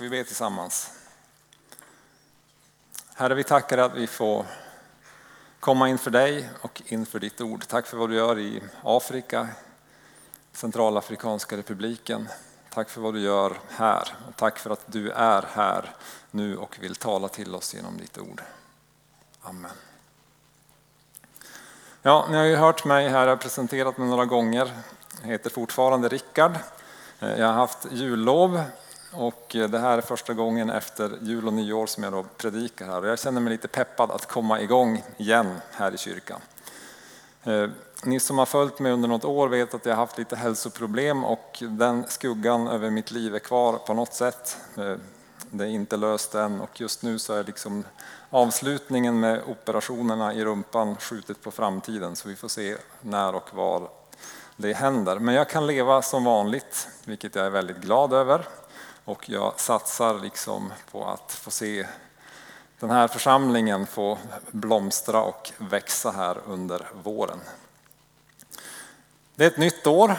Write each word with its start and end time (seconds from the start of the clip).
Vi 0.00 0.08
ber 0.08 0.24
tillsammans. 0.24 0.90
Herre, 3.14 3.34
vi 3.34 3.44
tackar 3.44 3.78
att 3.78 3.94
vi 3.94 4.06
får 4.06 4.46
komma 5.60 5.88
inför 5.88 6.10
dig 6.10 6.50
och 6.60 6.82
inför 6.86 7.18
ditt 7.18 7.40
ord. 7.40 7.66
Tack 7.66 7.86
för 7.86 7.96
vad 7.96 8.10
du 8.10 8.16
gör 8.16 8.38
i 8.38 8.62
Afrika, 8.82 9.48
Centralafrikanska 10.52 11.56
republiken. 11.56 12.28
Tack 12.70 12.90
för 12.90 13.00
vad 13.00 13.14
du 13.14 13.20
gör 13.20 13.60
här 13.68 14.14
och 14.28 14.36
tack 14.36 14.58
för 14.58 14.70
att 14.70 14.84
du 14.86 15.10
är 15.10 15.42
här 15.52 15.94
nu 16.30 16.56
och 16.56 16.76
vill 16.80 16.96
tala 16.96 17.28
till 17.28 17.54
oss 17.54 17.74
genom 17.74 17.96
ditt 17.96 18.18
ord. 18.18 18.42
Amen. 19.42 19.70
Ja, 22.02 22.26
ni 22.30 22.36
har 22.36 22.44
ju 22.44 22.56
hört 22.56 22.84
mig 22.84 23.08
här, 23.08 23.20
jag 23.20 23.28
har 23.28 23.36
presenterat 23.36 23.98
mig 23.98 24.08
några 24.08 24.24
gånger. 24.24 24.72
Jag 25.22 25.28
heter 25.28 25.50
fortfarande 25.50 26.08
Rickard. 26.08 26.58
Jag 27.18 27.46
har 27.46 27.54
haft 27.54 27.86
jullov 27.92 28.64
och 29.12 29.56
eh, 29.56 29.70
det 29.70 29.78
här 29.78 29.98
är 29.98 30.02
första 30.02 30.34
gången 30.34 30.70
efter 30.70 31.18
jul 31.22 31.46
och 31.46 31.52
nyår 31.52 31.86
som 31.86 32.02
jag 32.02 32.12
då 32.12 32.24
predikar 32.36 32.86
här. 32.86 33.02
Och 33.02 33.08
jag 33.08 33.18
känner 33.18 33.40
mig 33.40 33.50
lite 33.50 33.68
peppad 33.68 34.10
att 34.10 34.26
komma 34.26 34.60
igång 34.60 35.02
igen 35.16 35.54
här 35.70 35.94
i 35.94 35.98
kyrkan. 35.98 36.40
Eh, 37.44 37.68
ni 38.04 38.20
som 38.20 38.38
har 38.38 38.46
följt 38.46 38.78
mig 38.78 38.92
under 38.92 39.08
något 39.08 39.24
år 39.24 39.48
vet 39.48 39.74
att 39.74 39.86
jag 39.86 39.92
har 39.92 39.96
haft 39.96 40.18
lite 40.18 40.36
hälsoproblem 40.36 41.24
och 41.24 41.58
den 41.60 42.04
skuggan 42.08 42.68
över 42.68 42.90
mitt 42.90 43.10
liv 43.10 43.34
är 43.34 43.38
kvar 43.38 43.78
på 43.78 43.94
något 43.94 44.14
sätt. 44.14 44.58
Eh, 44.76 44.94
det 45.50 45.64
är 45.64 45.68
inte 45.68 45.96
löst 45.96 46.34
än 46.34 46.60
och 46.60 46.80
just 46.80 47.02
nu 47.02 47.18
så 47.18 47.34
är 47.34 47.44
liksom 47.44 47.84
avslutningen 48.30 49.20
med 49.20 49.42
operationerna 49.46 50.34
i 50.34 50.44
rumpan 50.44 50.96
skjutet 50.96 51.42
på 51.42 51.50
framtiden 51.50 52.16
så 52.16 52.28
vi 52.28 52.36
får 52.36 52.48
se 52.48 52.76
när 53.00 53.34
och 53.34 53.54
var 53.54 53.88
det 54.56 54.72
händer. 54.72 55.18
Men 55.18 55.34
jag 55.34 55.48
kan 55.48 55.66
leva 55.66 56.02
som 56.02 56.24
vanligt, 56.24 56.88
vilket 57.04 57.34
jag 57.34 57.46
är 57.46 57.50
väldigt 57.50 57.76
glad 57.76 58.12
över. 58.12 58.46
Och 59.04 59.28
jag 59.28 59.60
satsar 59.60 60.18
liksom 60.18 60.72
på 60.90 61.04
att 61.04 61.32
få 61.32 61.50
se 61.50 61.86
den 62.80 62.90
här 62.90 63.08
församlingen 63.08 63.86
få 63.86 64.18
blomstra 64.50 65.22
och 65.22 65.52
växa 65.58 66.10
här 66.10 66.38
under 66.46 66.88
våren. 67.02 67.40
Det 69.34 69.44
är 69.44 69.48
ett 69.48 69.58
nytt 69.58 69.86
år. 69.86 70.16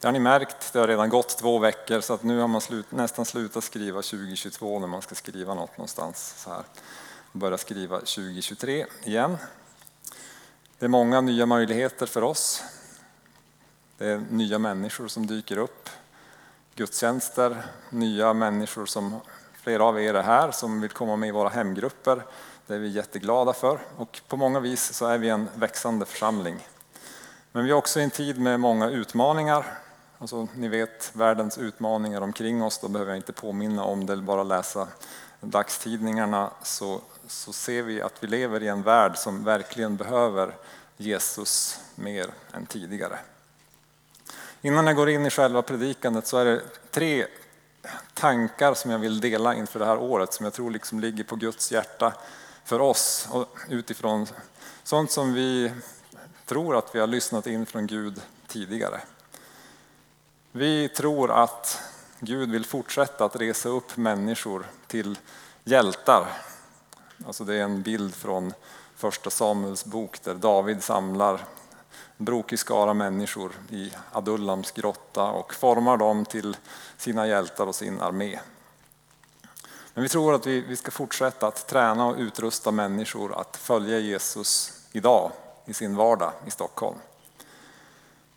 Det 0.00 0.06
har 0.06 0.12
ni 0.12 0.18
märkt, 0.18 0.72
det 0.72 0.78
har 0.78 0.88
redan 0.88 1.08
gått 1.08 1.38
två 1.38 1.58
veckor 1.58 2.00
så 2.00 2.14
att 2.14 2.22
nu 2.22 2.40
har 2.40 2.48
man 2.48 2.60
slut, 2.60 2.92
nästan 2.92 3.24
slutat 3.24 3.64
skriva 3.64 4.02
2022 4.02 4.78
när 4.78 4.86
man 4.86 5.02
ska 5.02 5.14
skriva 5.14 5.54
något 5.54 5.78
någonstans. 5.78 6.34
Så 6.36 6.50
här. 6.50 6.62
Börja 7.32 7.58
skriva 7.58 7.98
2023 7.98 8.86
igen. 9.04 9.36
Det 10.78 10.84
är 10.84 10.88
många 10.88 11.20
nya 11.20 11.46
möjligheter 11.46 12.06
för 12.06 12.22
oss. 12.22 12.62
Det 13.98 14.06
är 14.06 14.18
nya 14.30 14.58
människor 14.58 15.08
som 15.08 15.26
dyker 15.26 15.58
upp 15.58 15.88
gudstjänster, 16.78 17.62
nya 17.90 18.32
människor 18.32 18.86
som 18.86 19.20
flera 19.62 19.84
av 19.84 20.00
er 20.00 20.14
är 20.14 20.22
här 20.22 20.50
som 20.50 20.80
vill 20.80 20.90
komma 20.90 21.16
med 21.16 21.28
i 21.28 21.32
våra 21.32 21.48
hemgrupper. 21.48 22.22
Det 22.66 22.74
är 22.74 22.78
vi 22.78 22.88
jätteglada 22.88 23.52
för 23.52 23.78
och 23.96 24.20
på 24.28 24.36
många 24.36 24.60
vis 24.60 24.92
så 24.94 25.06
är 25.06 25.18
vi 25.18 25.28
en 25.28 25.48
växande 25.54 26.06
församling. 26.06 26.68
Men 27.52 27.64
vi 27.64 27.70
är 27.70 27.74
också 27.74 28.00
i 28.00 28.02
en 28.02 28.10
tid 28.10 28.40
med 28.40 28.60
många 28.60 28.90
utmaningar. 28.90 29.66
Alltså, 30.18 30.48
ni 30.54 30.68
vet 30.68 31.10
världens 31.14 31.58
utmaningar 31.58 32.20
omkring 32.20 32.62
oss, 32.62 32.78
då 32.78 32.88
behöver 32.88 33.10
jag 33.10 33.18
inte 33.18 33.32
påminna 33.32 33.84
om 33.84 34.06
det 34.06 34.16
bara 34.16 34.42
läsa 34.42 34.88
dagstidningarna 35.40 36.50
så, 36.62 37.00
så 37.26 37.52
ser 37.52 37.82
vi 37.82 38.02
att 38.02 38.22
vi 38.22 38.26
lever 38.26 38.62
i 38.62 38.68
en 38.68 38.82
värld 38.82 39.16
som 39.16 39.44
verkligen 39.44 39.96
behöver 39.96 40.54
Jesus 40.96 41.80
mer 41.94 42.30
än 42.52 42.66
tidigare. 42.66 43.18
Innan 44.62 44.86
jag 44.86 44.96
går 44.96 45.08
in 45.08 45.26
i 45.26 45.30
själva 45.30 45.62
predikandet 45.62 46.26
så 46.26 46.38
är 46.38 46.44
det 46.44 46.62
tre 46.90 47.26
tankar 48.14 48.74
som 48.74 48.90
jag 48.90 48.98
vill 48.98 49.20
dela 49.20 49.54
inför 49.54 49.78
det 49.78 49.86
här 49.86 49.98
året 49.98 50.32
som 50.32 50.44
jag 50.44 50.52
tror 50.52 50.70
liksom 50.70 51.00
ligger 51.00 51.24
på 51.24 51.36
Guds 51.36 51.72
hjärta 51.72 52.12
för 52.64 52.80
oss 52.80 53.28
och 53.30 53.58
utifrån 53.68 54.26
sånt 54.82 55.10
som 55.10 55.32
vi 55.32 55.72
tror 56.46 56.76
att 56.76 56.94
vi 56.94 57.00
har 57.00 57.06
lyssnat 57.06 57.46
in 57.46 57.66
från 57.66 57.86
Gud 57.86 58.20
tidigare. 58.46 59.00
Vi 60.52 60.88
tror 60.88 61.30
att 61.30 61.82
Gud 62.20 62.50
vill 62.50 62.64
fortsätta 62.64 63.24
att 63.24 63.36
resa 63.36 63.68
upp 63.68 63.96
människor 63.96 64.66
till 64.86 65.18
hjältar. 65.64 66.26
Alltså 67.26 67.44
det 67.44 67.54
är 67.54 67.62
en 67.62 67.82
bild 67.82 68.14
från 68.14 68.52
första 68.96 69.30
Samuels 69.30 69.84
bok 69.84 70.22
där 70.22 70.34
David 70.34 70.82
samlar 70.82 71.44
brokig 72.18 72.58
skara 72.58 72.94
människor 72.94 73.52
i 73.70 73.92
Adullams 74.12 74.70
grotta 74.70 75.22
och 75.22 75.54
formar 75.54 75.96
dem 75.96 76.24
till 76.24 76.56
sina 76.96 77.26
hjältar 77.26 77.66
och 77.66 77.74
sin 77.74 78.00
armé. 78.00 78.38
Men 79.94 80.02
vi 80.02 80.08
tror 80.08 80.34
att 80.34 80.46
vi, 80.46 80.60
vi 80.60 80.76
ska 80.76 80.90
fortsätta 80.90 81.46
att 81.46 81.66
träna 81.66 82.06
och 82.06 82.16
utrusta 82.18 82.70
människor 82.70 83.40
att 83.40 83.56
följa 83.56 83.98
Jesus 83.98 84.72
idag 84.92 85.32
i 85.64 85.74
sin 85.74 85.96
vardag 85.96 86.32
i 86.46 86.50
Stockholm. 86.50 86.98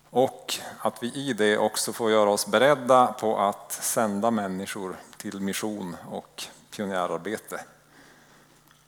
Och 0.09 0.53
att 0.79 1.03
vi 1.03 1.13
i 1.13 1.33
det 1.33 1.57
också 1.57 1.93
får 1.93 2.11
göra 2.11 2.29
oss 2.29 2.47
beredda 2.47 3.07
på 3.07 3.39
att 3.39 3.71
sända 3.71 4.31
människor 4.31 4.95
till 5.17 5.39
mission 5.39 5.97
och 6.09 6.43
pionjärarbete. 6.75 7.65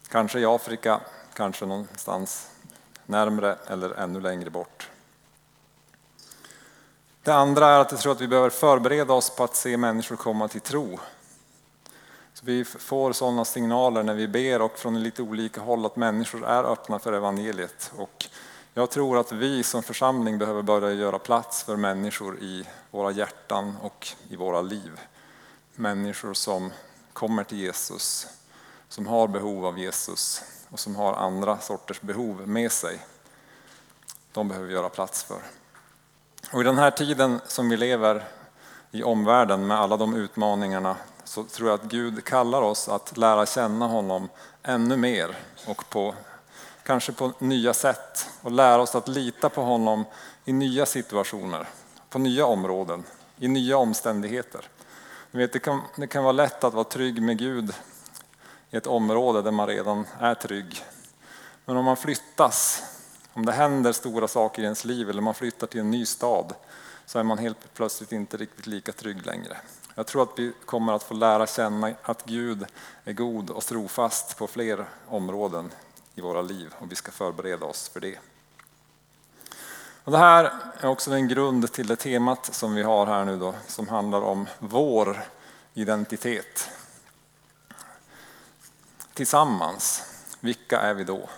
Kanske 0.10 0.40
i 0.40 0.46
Afrika, 0.46 1.00
kanske 1.34 1.66
någonstans 1.66 2.50
närmre 3.14 3.58
eller 3.68 3.90
ännu 3.90 4.22
längre 4.22 4.50
bort. 4.50 4.90
Det 7.24 7.34
andra 7.34 7.68
är 7.68 7.80
att 7.80 7.92
jag 7.92 8.00
tror 8.00 8.12
att 8.12 8.22
vi 8.22 8.28
behöver 8.28 8.50
förbereda 8.50 9.14
oss 9.14 9.30
på 9.30 9.44
att 9.44 9.56
se 9.56 9.78
människor 9.78 10.16
komma 10.16 10.48
till 10.48 10.62
tro. 10.62 11.00
Så 12.34 12.46
vi 12.46 12.66
får 12.66 13.14
sådana 13.14 13.46
signaler 13.46 14.04
när 14.04 14.14
vi 14.14 14.28
ber 14.28 14.62
och 14.62 14.80
från 14.80 15.04
lite 15.04 15.22
olika 15.22 15.62
håll 15.62 15.86
att 15.86 15.96
människor 15.96 16.46
är 16.46 16.64
öppna 16.64 17.00
för 17.00 17.14
evangeliet. 17.14 17.92
Och 17.98 18.26
jag 18.74 18.90
tror 18.90 19.18
att 19.18 19.32
vi 19.32 19.64
som 19.64 19.84
församling 19.84 20.38
behöver 20.38 20.62
börja 20.62 20.92
göra 20.92 21.20
plats 21.20 21.64
för 21.64 21.76
människor 21.76 22.40
i 22.40 22.68
våra 22.92 23.12
hjärtan 23.12 23.78
och 23.82 24.08
i 24.30 24.36
våra 24.36 24.62
liv. 24.62 25.00
Människor 25.76 26.34
som 26.34 26.72
kommer 27.14 27.44
till 27.44 27.58
Jesus, 27.58 28.28
som 28.90 29.08
har 29.08 29.28
behov 29.28 29.66
av 29.66 29.80
Jesus 29.80 30.44
och 30.74 30.80
som 30.80 30.96
har 30.96 31.14
andra 31.14 31.60
sorters 31.60 32.02
behov 32.02 32.48
med 32.48 32.72
sig. 32.72 33.00
De 34.32 34.48
behöver 34.48 34.68
vi 34.68 34.74
göra 34.74 34.90
plats 34.90 35.24
för. 35.24 35.40
Och 36.52 36.62
I 36.62 36.64
den 36.64 36.78
här 36.78 36.92
tiden 36.92 37.42
som 37.48 37.70
vi 37.70 37.78
lever 37.78 38.24
i 38.92 39.04
omvärlden 39.04 39.68
med 39.68 39.80
alla 39.80 39.98
de 39.98 40.16
utmaningarna 40.16 40.96
så 41.24 41.44
tror 41.44 41.70
jag 41.70 41.80
att 41.80 41.92
Gud 41.92 42.24
kallar 42.24 42.62
oss 42.62 42.90
att 42.90 43.18
lära 43.18 43.46
känna 43.46 43.88
honom 43.88 44.30
ännu 44.64 44.98
mer 44.98 45.38
och 45.68 45.90
på, 45.90 46.16
kanske 46.84 47.12
på 47.12 47.34
nya 47.40 47.74
sätt 47.74 48.30
och 48.42 48.52
lära 48.52 48.82
oss 48.82 48.96
att 48.96 49.08
lita 49.08 49.50
på 49.50 49.62
honom 49.62 50.06
i 50.46 50.54
nya 50.54 50.86
situationer, 50.86 51.68
på 52.10 52.20
nya 52.20 52.46
områden, 52.46 53.04
i 53.38 53.48
nya 53.48 53.78
omständigheter. 53.78 54.68
Ni 55.32 55.40
vet, 55.40 55.54
det, 55.54 55.60
kan, 55.60 55.82
det 55.96 56.08
kan 56.08 56.24
vara 56.24 56.32
lätt 56.32 56.64
att 56.64 56.74
vara 56.74 56.84
trygg 56.84 57.22
med 57.22 57.38
Gud 57.38 57.74
i 58.74 58.78
ett 58.78 58.88
område 58.88 59.42
där 59.42 59.52
man 59.52 59.68
redan 59.68 60.06
är 60.20 60.36
trygg. 60.36 60.84
Men 61.66 61.78
om 61.78 61.86
man 61.86 61.98
flyttas, 61.98 62.84
om 63.34 63.46
det 63.46 63.52
händer 63.52 63.92
stora 63.92 64.28
saker 64.28 64.62
i 64.62 64.66
ens 64.66 64.86
liv 64.86 65.10
eller 65.10 65.22
man 65.22 65.34
flyttar 65.34 65.68
till 65.68 65.80
en 65.80 65.92
ny 65.92 66.06
stad 66.06 66.54
så 67.06 67.20
är 67.20 67.24
man 67.24 67.38
helt 67.38 67.74
plötsligt 67.74 68.12
inte 68.12 68.38
riktigt 68.38 68.68
lika 68.68 68.92
trygg 68.92 69.26
längre. 69.26 69.58
Jag 69.96 70.08
tror 70.08 70.24
att 70.24 70.40
vi 70.40 70.54
kommer 70.66 70.94
att 70.94 71.04
få 71.04 71.14
lära 71.14 71.48
känna 71.48 71.92
att 72.02 72.26
Gud 72.26 72.66
är 73.04 73.14
god 73.14 73.50
och 73.50 73.64
trofast 73.64 74.38
på 74.38 74.48
fler 74.48 74.86
områden 75.08 75.72
i 76.16 76.22
våra 76.22 76.42
liv 76.42 76.74
och 76.80 76.92
vi 76.92 76.96
ska 76.96 77.12
förbereda 77.12 77.66
oss 77.66 77.90
för 77.90 78.00
det. 78.00 78.20
Och 80.04 80.12
det 80.12 80.18
här 80.18 80.52
är 80.80 80.90
också 80.90 81.12
en 81.12 81.28
grund 81.28 81.72
till 81.72 81.88
det 81.88 81.96
temat 81.96 82.54
som 82.54 82.76
vi 82.76 82.84
har 82.84 83.06
här 83.06 83.26
nu 83.26 83.38
då 83.38 83.54
som 83.68 83.88
handlar 83.88 84.22
om 84.22 84.48
vår 84.60 85.24
identitet 85.74 86.70
tillsammans, 89.14 90.04
vilka 90.40 90.80
är 90.80 90.94
vi 90.94 91.04
då? 91.04 91.30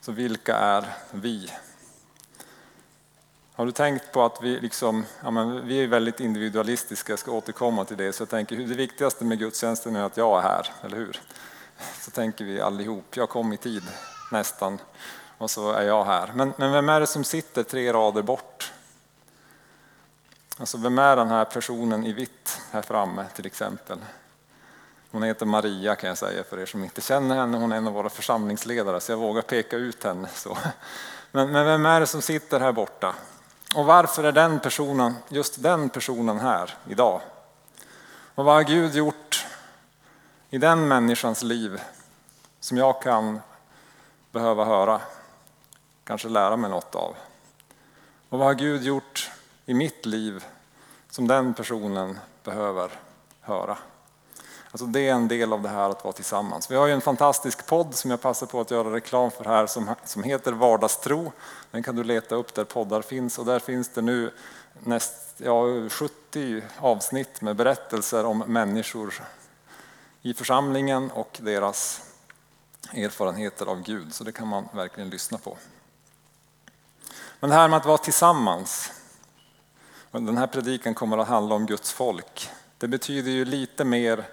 Så 0.00 0.12
vilka 0.12 0.56
är 0.56 0.94
vi? 1.10 1.50
Har 3.54 3.66
du 3.66 3.72
tänkt 3.72 4.12
på 4.12 4.24
att 4.24 4.42
vi, 4.42 4.60
liksom, 4.60 5.04
ja 5.22 5.30
men 5.30 5.66
vi 5.66 5.82
är 5.82 5.86
väldigt 5.86 6.20
individualistiska, 6.20 7.12
jag 7.12 7.18
ska 7.18 7.32
återkomma 7.32 7.84
till 7.84 7.96
det. 7.96 8.12
Så 8.12 8.22
jag 8.22 8.28
tänker, 8.28 8.56
det 8.56 8.74
viktigaste 8.74 9.24
med 9.24 9.38
gudstjänsten 9.38 9.96
är 9.96 10.02
att 10.02 10.16
jag 10.16 10.38
är 10.38 10.42
här, 10.42 10.72
eller 10.82 10.96
hur? 10.96 11.20
Så 12.00 12.10
tänker 12.10 12.44
vi 12.44 12.60
allihop, 12.60 13.16
jag 13.16 13.28
kom 13.28 13.52
i 13.52 13.56
tid 13.56 13.82
nästan 14.32 14.78
och 15.38 15.50
så 15.50 15.72
är 15.72 15.82
jag 15.82 16.04
här. 16.04 16.32
Men, 16.34 16.52
men 16.56 16.72
vem 16.72 16.88
är 16.88 17.00
det 17.00 17.06
som 17.06 17.24
sitter 17.24 17.62
tre 17.62 17.92
rader 17.92 18.22
bort? 18.22 18.72
Alltså 20.58 20.78
vem 20.78 20.98
är 20.98 21.16
den 21.16 21.28
här 21.28 21.44
personen 21.44 22.06
i 22.06 22.12
vitt 22.12 22.60
här 22.70 22.82
framme 22.82 23.26
till 23.34 23.46
exempel? 23.46 23.98
Hon 25.10 25.22
heter 25.22 25.46
Maria 25.46 25.96
kan 25.96 26.08
jag 26.08 26.18
säga 26.18 26.44
för 26.44 26.60
er 26.60 26.66
som 26.66 26.84
inte 26.84 27.00
känner 27.00 27.36
henne. 27.36 27.58
Hon 27.58 27.72
är 27.72 27.76
en 27.76 27.86
av 27.86 27.92
våra 27.92 28.08
församlingsledare 28.08 29.00
så 29.00 29.12
jag 29.12 29.16
vågar 29.16 29.42
peka 29.42 29.76
ut 29.76 30.04
henne. 30.04 30.28
Så. 30.34 30.58
Men, 31.32 31.52
men 31.52 31.66
vem 31.66 31.86
är 31.86 32.00
det 32.00 32.06
som 32.06 32.22
sitter 32.22 32.60
här 32.60 32.72
borta? 32.72 33.14
Och 33.74 33.84
varför 33.84 34.24
är 34.24 34.32
den 34.32 34.60
personen, 34.60 35.14
just 35.28 35.62
den 35.62 35.88
personen 35.88 36.38
här 36.38 36.74
idag? 36.88 37.20
Och 38.34 38.44
vad 38.44 38.54
har 38.54 38.62
Gud 38.62 38.94
gjort 38.94 39.46
i 40.50 40.58
den 40.58 40.88
människans 40.88 41.42
liv 41.42 41.80
som 42.60 42.76
jag 42.76 43.02
kan 43.02 43.40
behöva 44.32 44.64
höra, 44.64 45.00
kanske 46.04 46.28
lära 46.28 46.56
mig 46.56 46.70
något 46.70 46.94
av? 46.94 47.16
Och 48.28 48.38
vad 48.38 48.48
har 48.48 48.54
Gud 48.54 48.82
gjort 48.82 49.30
i 49.66 49.74
mitt 49.74 50.06
liv 50.06 50.44
som 51.10 51.28
den 51.28 51.54
personen 51.54 52.18
behöver 52.44 52.90
höra? 53.40 53.78
Alltså 54.70 54.86
det 54.86 55.08
är 55.08 55.12
en 55.12 55.28
del 55.28 55.52
av 55.52 55.62
det 55.62 55.68
här 55.68 55.90
att 55.90 56.04
vara 56.04 56.12
tillsammans. 56.12 56.70
Vi 56.70 56.76
har 56.76 56.86
ju 56.86 56.92
en 56.92 57.00
fantastisk 57.00 57.66
podd 57.66 57.94
som 57.94 58.10
jag 58.10 58.20
passar 58.20 58.46
på 58.46 58.60
att 58.60 58.70
göra 58.70 58.94
reklam 58.94 59.30
för 59.30 59.44
här 59.44 59.66
som, 59.66 59.94
som 60.04 60.22
heter 60.22 60.52
Vardagstro. 60.52 61.32
Den 61.70 61.82
kan 61.82 61.96
du 61.96 62.04
leta 62.04 62.34
upp 62.34 62.54
där 62.54 62.64
poddar 62.64 63.02
finns 63.02 63.38
och 63.38 63.44
där 63.44 63.58
finns 63.58 63.88
det 63.88 64.02
nu 64.02 64.30
näst, 64.80 65.14
ja, 65.36 65.64
70 65.90 66.62
avsnitt 66.78 67.40
med 67.40 67.56
berättelser 67.56 68.24
om 68.24 68.38
människor 68.38 69.14
i 70.22 70.34
församlingen 70.34 71.10
och 71.10 71.38
deras 71.42 72.02
erfarenheter 72.92 73.66
av 73.66 73.82
Gud. 73.82 74.14
Så 74.14 74.24
det 74.24 74.32
kan 74.32 74.48
man 74.48 74.68
verkligen 74.72 75.10
lyssna 75.10 75.38
på. 75.38 75.56
Men 77.40 77.50
det 77.50 77.56
här 77.56 77.68
med 77.68 77.76
att 77.76 77.86
vara 77.86 77.98
tillsammans. 77.98 78.92
Den 80.10 80.38
här 80.38 80.46
predikan 80.46 80.94
kommer 80.94 81.18
att 81.18 81.28
handla 81.28 81.54
om 81.54 81.66
Guds 81.66 81.92
folk. 81.92 82.50
Det 82.78 82.88
betyder 82.88 83.30
ju 83.30 83.44
lite 83.44 83.84
mer 83.84 84.24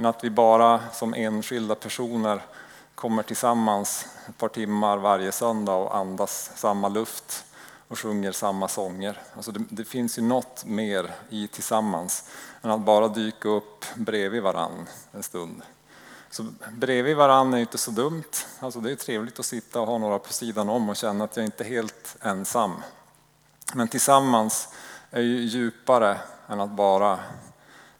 än 0.00 0.06
att 0.06 0.24
vi 0.24 0.30
bara 0.30 0.80
som 0.92 1.14
enskilda 1.14 1.74
personer 1.74 2.42
kommer 2.94 3.22
tillsammans 3.22 4.06
ett 4.28 4.38
par 4.38 4.48
timmar 4.48 4.96
varje 4.96 5.32
söndag 5.32 5.74
och 5.74 5.96
andas 5.96 6.50
samma 6.56 6.88
luft 6.88 7.44
och 7.88 7.98
sjunger 7.98 8.32
samma 8.32 8.68
sånger. 8.68 9.22
Alltså 9.36 9.52
det, 9.52 9.64
det, 9.68 9.84
finns 9.84 10.18
ju 10.18 10.22
något 10.22 10.64
mer 10.64 11.10
i 11.28 11.48
tillsammans 11.48 12.30
än 12.62 12.70
att 12.70 12.80
bara 12.80 13.08
dyka 13.08 13.48
upp 13.48 13.84
bredvid 13.94 14.42
varann 14.42 14.86
en 15.12 15.22
stund. 15.22 15.62
Så 16.30 16.46
bredvid 16.72 17.16
varann 17.16 17.54
är 17.54 17.58
inte 17.58 17.78
så 17.78 17.90
dumt. 17.90 18.32
Alltså 18.60 18.80
det 18.80 18.92
är 18.92 18.96
trevligt 18.96 19.38
att 19.38 19.46
sitta 19.46 19.80
och 19.80 19.86
ha 19.86 19.98
några 19.98 20.18
på 20.18 20.32
sidan 20.32 20.68
om 20.68 20.88
och 20.88 20.96
känna 20.96 21.24
att 21.24 21.36
jag 21.36 21.44
inte 21.44 21.64
är 21.64 21.68
helt 21.68 22.16
ensam. 22.20 22.82
Men 23.74 23.88
tillsammans 23.88 24.68
är 25.10 25.22
ju 25.22 25.40
djupare 25.40 26.20
än 26.48 26.60
att 26.60 26.70
bara 26.70 27.18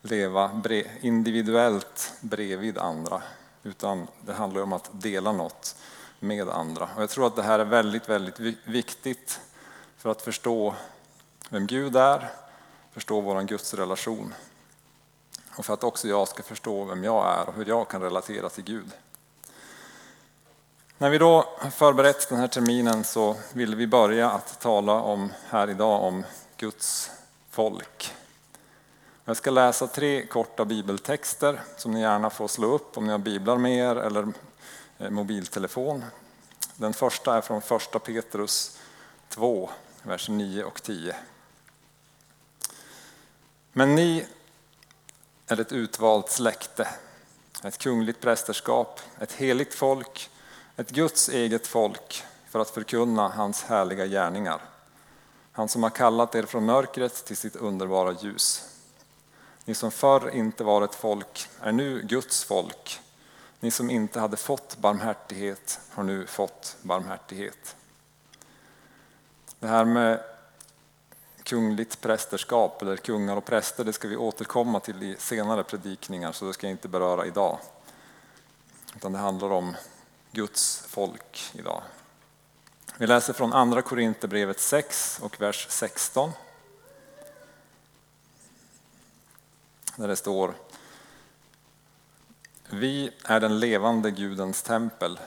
leva 0.03 0.63
individuellt 1.01 2.13
bredvid 2.21 2.79
andra. 2.79 3.23
Utan 3.63 4.07
det 4.21 4.33
handlar 4.33 4.63
om 4.63 4.73
att 4.73 4.91
dela 4.93 5.33
något 5.33 5.77
med 6.21 6.49
andra. 6.49 6.89
Och 6.97 7.03
jag 7.03 7.11
tror 7.11 7.27
att 7.27 7.37
det 7.37 7.43
här 7.43 7.59
är 7.59 7.65
väldigt, 7.65 8.09
väldigt 8.09 8.41
viktigt 8.65 9.41
för 9.97 10.11
att 10.11 10.23
förstå 10.23 10.75
vem 11.49 11.67
Gud 11.67 11.97
är, 11.97 12.31
förstå 12.93 13.21
vår 13.21 13.43
gudsrelation. 13.43 14.35
Och 15.57 15.65
för 15.65 15.75
att 15.75 15.85
också 15.85 16.09
jag 16.09 16.29
ska 16.29 16.43
förstå 16.43 16.85
vem 16.85 17.05
jag 17.05 17.39
är 17.39 17.49
och 17.49 17.55
hur 17.55 17.67
jag 17.67 17.89
kan 17.89 18.03
relatera 18.03 18.49
till 18.49 18.65
Gud. 18.65 18.91
När 20.99 21.11
vi 21.11 21.19
då 21.19 21.59
förberett 21.73 22.29
den 22.29 22.39
här 22.39 22.49
terminen 22.49 23.05
så 23.05 23.37
ville 23.53 23.77
vi 23.77 23.87
börja 23.87 24.31
att 24.31 24.61
tala 24.61 24.93
om 24.93 25.33
här 25.49 25.71
idag 25.71 26.03
om 26.03 26.25
Guds 26.57 27.11
folk. 27.51 28.15
Jag 29.25 29.37
ska 29.37 29.51
läsa 29.51 29.87
tre 29.87 30.27
korta 30.27 30.65
bibeltexter 30.65 31.61
som 31.77 31.93
ni 31.93 32.01
gärna 32.01 32.31
får 32.31 32.49
slå 32.49 32.75
upp 32.75 32.97
om 32.97 33.07
ni 33.07 33.13
har 33.13 33.19
biblar 33.19 33.57
med 33.57 33.79
er 33.79 33.97
eller 33.97 34.33
eh, 34.99 35.11
mobiltelefon. 35.11 36.05
Den 36.77 36.95
första 36.95 37.37
är 37.37 37.41
från 37.41 37.63
första 37.63 37.99
Petrus 37.99 38.79
2, 39.29 39.71
vers 40.03 40.29
9 40.29 40.65
och 40.65 40.83
10. 40.83 41.17
Men 43.73 43.95
ni 43.95 44.27
är 45.47 45.61
ett 45.61 45.73
utvalt 45.73 46.31
släkte, 46.31 46.89
ett 47.65 47.79
kungligt 47.79 48.21
prästerskap, 48.21 49.01
ett 49.19 49.33
heligt 49.33 49.75
folk, 49.75 50.31
ett 50.77 50.91
Guds 50.91 51.29
eget 51.29 51.67
folk 51.67 52.25
för 52.49 52.61
att 52.61 52.71
förkunna 52.71 53.29
hans 53.29 53.63
härliga 53.63 54.07
gärningar. 54.07 54.61
Han 55.53 55.69
som 55.69 55.83
har 55.83 55.91
kallat 55.91 56.35
er 56.35 56.43
från 56.43 56.65
mörkret 56.65 57.25
till 57.25 57.37
sitt 57.37 57.57
underbara 57.57 58.13
ljus. 58.13 58.67
Ni 59.65 59.75
som 59.75 59.91
förr 59.91 60.31
inte 60.31 60.65
var 60.65 60.83
ett 60.83 60.95
folk 60.95 61.49
är 61.61 61.73
nu 61.73 62.03
Guds 62.03 62.45
folk. 62.45 63.01
Ni 63.61 63.71
som 63.71 63.91
inte 63.91 64.21
hade 64.21 64.37
fått 64.37 64.77
barmhärtighet 64.77 65.81
har 65.91 66.03
nu 66.03 66.27
fått 66.27 66.77
barmhärtighet. 66.83 67.77
Det 69.59 69.67
här 69.67 69.85
med 69.85 70.25
kungligt 71.43 72.01
prästerskap 72.01 72.83
eller 72.83 72.97
kungar 72.97 73.37
och 73.37 73.45
präster 73.45 73.85
det 73.85 73.93
ska 73.93 74.09
vi 74.09 74.17
återkomma 74.17 74.81
till 74.81 75.03
i 75.03 75.17
senare 75.19 75.65
predikningar 75.65 76.33
så 76.33 76.45
det 76.45 76.53
ska 76.53 76.67
jag 76.67 76.73
inte 76.73 76.89
beröra 76.89 77.27
idag. 77.27 77.59
Utan 78.97 79.13
det 79.13 79.19
handlar 79.19 79.53
om 79.53 79.77
Guds 80.33 80.85
folk 80.89 81.51
idag. 81.53 81.83
Vi 82.97 83.07
läser 83.07 83.33
från 83.33 83.53
Andra 83.53 83.83
Korinthierbrevet 83.83 84.61
6 84.61 85.19
och 85.23 85.41
vers 85.41 85.67
16. 85.71 86.33
Där 89.97 90.09
det 90.09 90.17
står 90.17 90.55
Vi 92.69 93.13
är 93.25 93.41
den 93.41 93.61
levande 93.61 94.11
Gudens 94.11 94.63
tempel. 94.63 95.21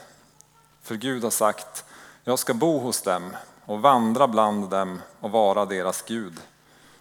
För 0.82 0.94
Gud 0.94 1.24
har 1.24 1.30
sagt 1.30 1.84
Jag 2.24 2.38
ska 2.38 2.54
bo 2.54 2.78
hos 2.78 3.02
dem 3.02 3.36
och 3.64 3.82
vandra 3.82 4.28
bland 4.28 4.70
dem 4.70 5.00
och 5.20 5.30
vara 5.30 5.64
deras 5.64 6.02
Gud 6.02 6.40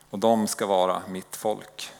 och 0.09 0.19
de 0.19 0.47
ska 0.47 0.65
vara 0.65 1.01
mitt 1.07 1.35
folk. 1.35 1.93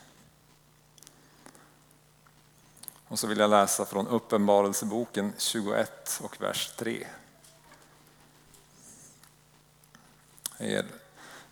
Och 3.07 3.19
så 3.19 3.27
vill 3.27 3.39
jag 3.39 3.49
läsa 3.49 3.85
från 3.85 4.07
Uppenbarelseboken 4.07 5.33
21 5.37 6.19
och 6.23 6.41
vers 6.41 6.75
3. 6.77 7.07
Ger 10.59 10.85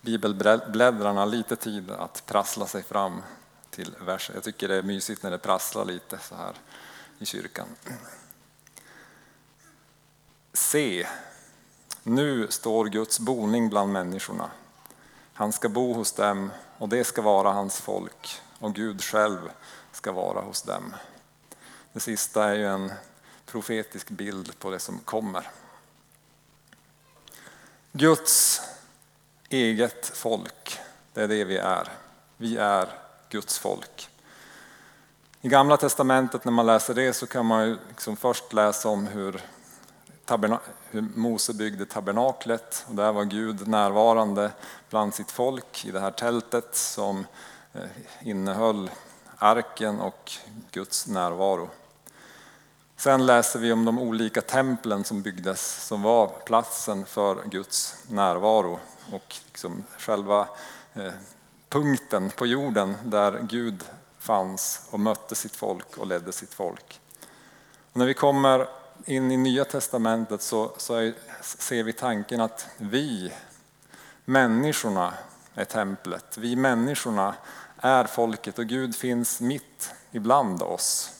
bibelbläddrarna 0.02 1.26
lite 1.26 1.56
tid 1.56 1.92
att 1.92 2.24
prassla 2.26 2.68
sig 2.68 2.84
fram 2.84 3.22
till 3.72 3.96
versen. 4.00 4.36
Jag 4.36 4.44
tycker 4.44 4.68
det 4.68 4.76
är 4.76 4.84
mysigt 4.84 5.24
när 5.24 5.32
det 5.32 5.38
prasslar 5.38 5.86
lite 5.86 6.18
så 6.18 6.36
här 6.36 6.56
i 7.20 7.26
kyrkan. 7.26 7.68
Se, 10.54 11.08
nu 12.04 12.48
står 12.50 12.86
Guds 12.86 13.20
boning 13.20 13.70
bland 13.70 13.92
människorna. 13.92 14.52
Han 15.34 15.52
ska 15.52 15.70
bo 15.70 15.94
hos 15.94 16.14
dem 16.14 16.52
och 16.78 16.90
det 16.90 17.04
ska 17.04 17.22
vara 17.22 17.52
hans 17.52 17.82
folk 17.82 18.42
och 18.60 18.76
Gud 18.76 19.04
själv 19.04 19.52
ska 19.92 20.12
vara 20.12 20.42
hos 20.42 20.62
dem. 20.62 20.96
Det 21.94 22.00
sista 22.00 22.44
är 22.44 22.56
ju 22.56 22.68
en 22.68 22.92
profetisk 23.46 24.10
bild 24.10 24.60
på 24.60 24.70
det 24.70 24.80
som 24.80 25.00
kommer. 25.00 25.52
Guds 27.92 28.62
eget 29.50 30.12
folk, 30.18 30.80
det 31.14 31.22
är 31.22 31.28
det 31.28 31.44
vi 31.44 31.58
är. 31.58 31.88
Vi 32.38 32.58
är 32.58 32.90
Guds 33.32 33.60
folk. 33.60 34.10
I 35.42 35.50
Gamla 35.50 35.78
Testamentet 35.78 36.46
när 36.46 36.52
man 36.52 36.66
läser 36.66 36.94
det 36.94 37.14
så 37.14 37.28
kan 37.28 37.46
man 37.46 37.78
liksom 37.90 38.16
först 38.18 38.54
läsa 38.54 38.90
om 38.90 39.08
hur, 39.08 39.42
hur 40.90 41.02
Mose 41.02 41.54
byggde 41.54 41.86
tabernaklet 41.86 42.86
och 42.88 42.96
där 42.96 43.12
var 43.12 43.24
Gud 43.24 43.68
närvarande 43.68 44.52
bland 44.90 45.14
sitt 45.14 45.32
folk 45.32 45.86
i 45.86 45.92
det 45.92 46.00
här 46.00 46.12
tältet 46.12 46.76
som 46.76 47.26
eh, 47.74 47.82
innehöll 48.22 48.92
arken 49.38 50.00
och 50.00 50.32
Guds 50.72 51.08
närvaro. 51.08 51.70
Sen 52.98 53.26
läser 53.26 53.60
vi 53.60 53.72
om 53.72 53.86
de 53.86 54.00
olika 54.00 54.42
templen 54.42 55.04
som 55.04 55.22
byggdes 55.22 55.86
som 55.88 56.02
var 56.02 56.28
platsen 56.28 57.06
för 57.06 57.44
Guds 57.46 57.96
närvaro 58.08 58.80
och 59.12 59.36
liksom 59.46 59.84
själva 59.98 60.48
eh, 60.94 61.14
punkten 61.72 62.30
på 62.30 62.46
jorden 62.46 62.98
där 63.04 63.40
Gud 63.42 63.84
fanns 64.20 64.82
och 64.90 65.00
mötte 65.00 65.36
sitt 65.36 65.56
folk 65.56 65.98
och 65.98 66.08
ledde 66.08 66.32
sitt 66.32 66.54
folk. 66.54 67.02
Och 67.92 67.98
när 67.98 68.06
vi 68.06 68.14
kommer 68.14 68.68
in 69.06 69.32
i 69.32 69.38
Nya 69.38 69.66
Testamentet 69.66 70.42
så, 70.42 70.72
så 70.78 70.96
är, 70.96 71.14
ser 71.42 71.84
vi 71.84 71.94
tanken 71.94 72.42
att 72.42 72.68
vi, 72.78 73.34
människorna, 74.26 75.14
är 75.56 75.66
templet. 75.66 76.38
Vi 76.38 76.56
människorna 76.56 77.36
är 77.78 78.04
folket 78.04 78.60
och 78.60 78.68
Gud 78.68 78.96
finns 78.96 79.42
mitt 79.42 79.94
ibland 80.12 80.62
oss. 80.62 81.12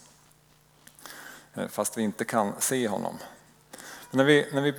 Eh, 1.54 1.68
fast 1.68 1.98
vi 1.98 2.02
inte 2.02 2.26
kan 2.26 2.54
se 2.60 2.88
honom. 2.88 3.18
när, 4.12 4.24
vi, 4.24 4.48
när, 4.54 4.62
vi, 4.62 4.74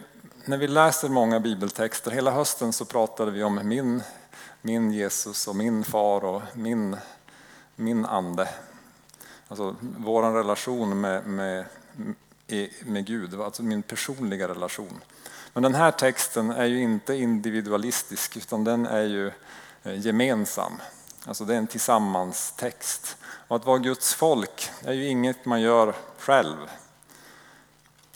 när 0.44 0.56
vi 0.56 0.68
läser 0.68 1.08
många 1.08 1.40
bibeltexter, 1.40 2.10
hela 2.10 2.30
hösten 2.30 2.72
så 2.72 2.84
pratade 2.84 3.30
vi 3.30 3.42
om 3.42 3.68
min 3.68 4.02
min 4.62 4.92
Jesus 4.92 5.49
och 5.49 5.57
min 5.57 5.85
far 5.85 6.25
och 6.25 6.42
min, 6.54 6.97
min 7.76 8.07
ande. 8.07 8.49
Alltså 9.49 9.76
vår 9.81 10.33
relation 10.33 11.00
med, 11.00 11.26
med, 11.26 11.64
med 12.85 13.07
Gud, 13.07 13.40
alltså 13.40 13.62
min 13.62 13.83
personliga 13.83 14.49
relation. 14.49 15.00
Men 15.52 15.62
den 15.62 15.75
här 15.75 15.90
texten 15.90 16.50
är 16.50 16.64
ju 16.64 16.83
inte 16.83 17.14
individualistisk 17.14 18.37
utan 18.37 18.64
den 18.64 18.87
är 18.87 19.02
ju 19.02 19.26
eh, 19.83 20.00
gemensam. 20.00 20.73
Alltså 21.25 21.45
det 21.45 21.54
är 21.54 21.59
en 21.59 21.66
tillsammanstext. 21.66 23.16
Och 23.49 23.57
att 23.57 23.66
vara 23.66 23.78
Guds 23.78 24.14
folk 24.14 24.71
är 24.85 24.92
ju 24.92 25.07
inget 25.07 25.45
man 25.45 25.61
gör 25.61 25.95
själv. 26.19 26.57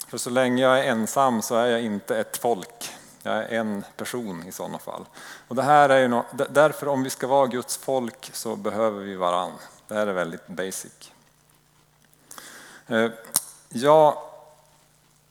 För 0.09 0.19
så 0.19 0.31
länge 0.31 0.63
jag 0.63 0.79
är 0.79 0.91
ensam 0.91 1.43
så 1.43 1.55
är 1.55 1.67
jag 1.67 1.83
inte 1.83 2.19
ett 2.19 2.37
folk. 2.37 2.93
Jag 3.27 3.37
är 3.37 3.49
en 3.49 3.85
person 3.97 4.45
i 4.49 4.53
sådana 4.53 4.79
fall. 4.79 5.05
Och 5.49 5.57
det 5.57 5.63
här 5.63 5.89
är 5.89 5.99
ju 5.99 6.09
no 6.09 6.25
därför 6.51 6.89
om 6.89 7.03
vi 7.03 7.11
ska 7.11 7.27
vara 7.27 7.47
Guds 7.47 7.77
folk 7.77 8.31
så 8.33 8.57
behöver 8.57 9.01
vi 9.01 9.15
varann. 9.15 9.53
Det 9.89 9.95
här 9.95 10.07
är 10.07 10.13
väldigt 10.13 10.47
basic. 10.47 11.13
Eh, 12.87 13.11
jag 13.69 14.19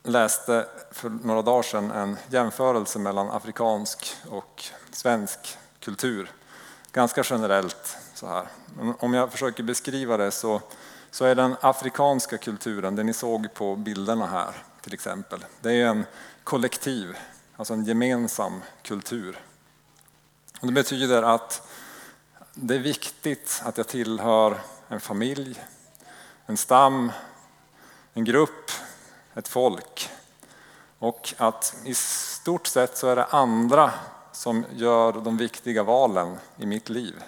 läste 0.04 0.66
för 0.92 1.10
några 1.10 1.42
dagar 1.42 1.64
sedan 1.64 1.92
en 1.92 2.18
jämförelse 2.30 3.00
mellan 3.00 3.30
afrikansk 3.32 4.16
och 4.30 4.64
svensk 4.92 5.58
kultur. 5.80 6.32
Ganska 6.92 7.24
generellt 7.26 7.98
så 8.14 8.28
här. 8.28 8.48
Om 9.00 9.14
jag 9.14 9.32
försöker 9.32 9.64
beskriva 9.64 10.18
det 10.18 10.32
så, 10.32 10.62
så 11.12 11.26
är 11.26 11.36
den 11.36 11.56
afrikanska 11.62 12.38
kulturen, 12.38 12.96
det 12.96 13.04
ni 13.04 13.14
såg 13.14 13.54
på 13.54 13.76
bilderna 13.76 14.26
här 14.26 14.54
till 14.82 14.94
exempel, 14.94 15.46
det 15.62 15.72
är 15.72 15.86
en 15.86 16.06
kollektiv, 16.44 17.18
alltså 17.56 17.74
en 17.74 17.86
gemensam 17.86 18.62
kultur. 18.82 19.40
Och 20.60 20.68
det 20.68 20.74
betyder 20.74 21.24
att 21.24 21.68
det 22.54 22.76
är 22.76 22.80
viktigt 22.80 23.62
att 23.66 23.78
jag 23.78 23.88
tillhör 23.88 24.62
en 24.88 25.00
familj, 25.00 25.64
en 26.46 26.58
stam, 26.58 27.12
en 28.14 28.24
grupp, 28.24 28.72
ett 29.34 29.48
folk. 29.48 30.10
Och 31.00 31.34
att 31.38 31.76
i 31.84 31.94
stort 31.94 32.68
sett 32.68 32.98
så 32.98 33.08
är 33.08 33.16
det 33.16 33.26
andra 33.26 33.92
som 34.32 34.66
gör 34.72 35.12
de 35.12 35.38
viktiga 35.38 35.84
valen 35.84 36.38
i 36.58 36.66
mitt 36.66 36.90
liv. 36.90 37.24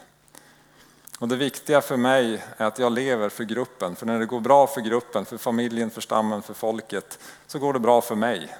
Och 1.19 1.27
det 1.27 1.35
viktiga 1.35 1.81
för 1.81 1.97
mig 1.97 2.43
är 2.57 2.65
att 2.65 2.79
jag 2.79 2.91
lever 2.91 3.29
för 3.29 3.43
gruppen. 3.43 3.95
För 3.95 4.05
när 4.05 4.19
det 4.19 4.25
går 4.25 4.39
bra 4.39 4.67
för 4.67 4.81
gruppen, 4.81 5.25
för 5.25 5.37
familjen, 5.37 5.89
för 5.89 6.01
stammen, 6.01 6.41
för 6.41 6.53
folket, 6.53 7.19
så 7.47 7.59
går 7.59 7.73
det 7.73 7.79
bra 7.79 8.01
för 8.01 8.15
mig. 8.15 8.55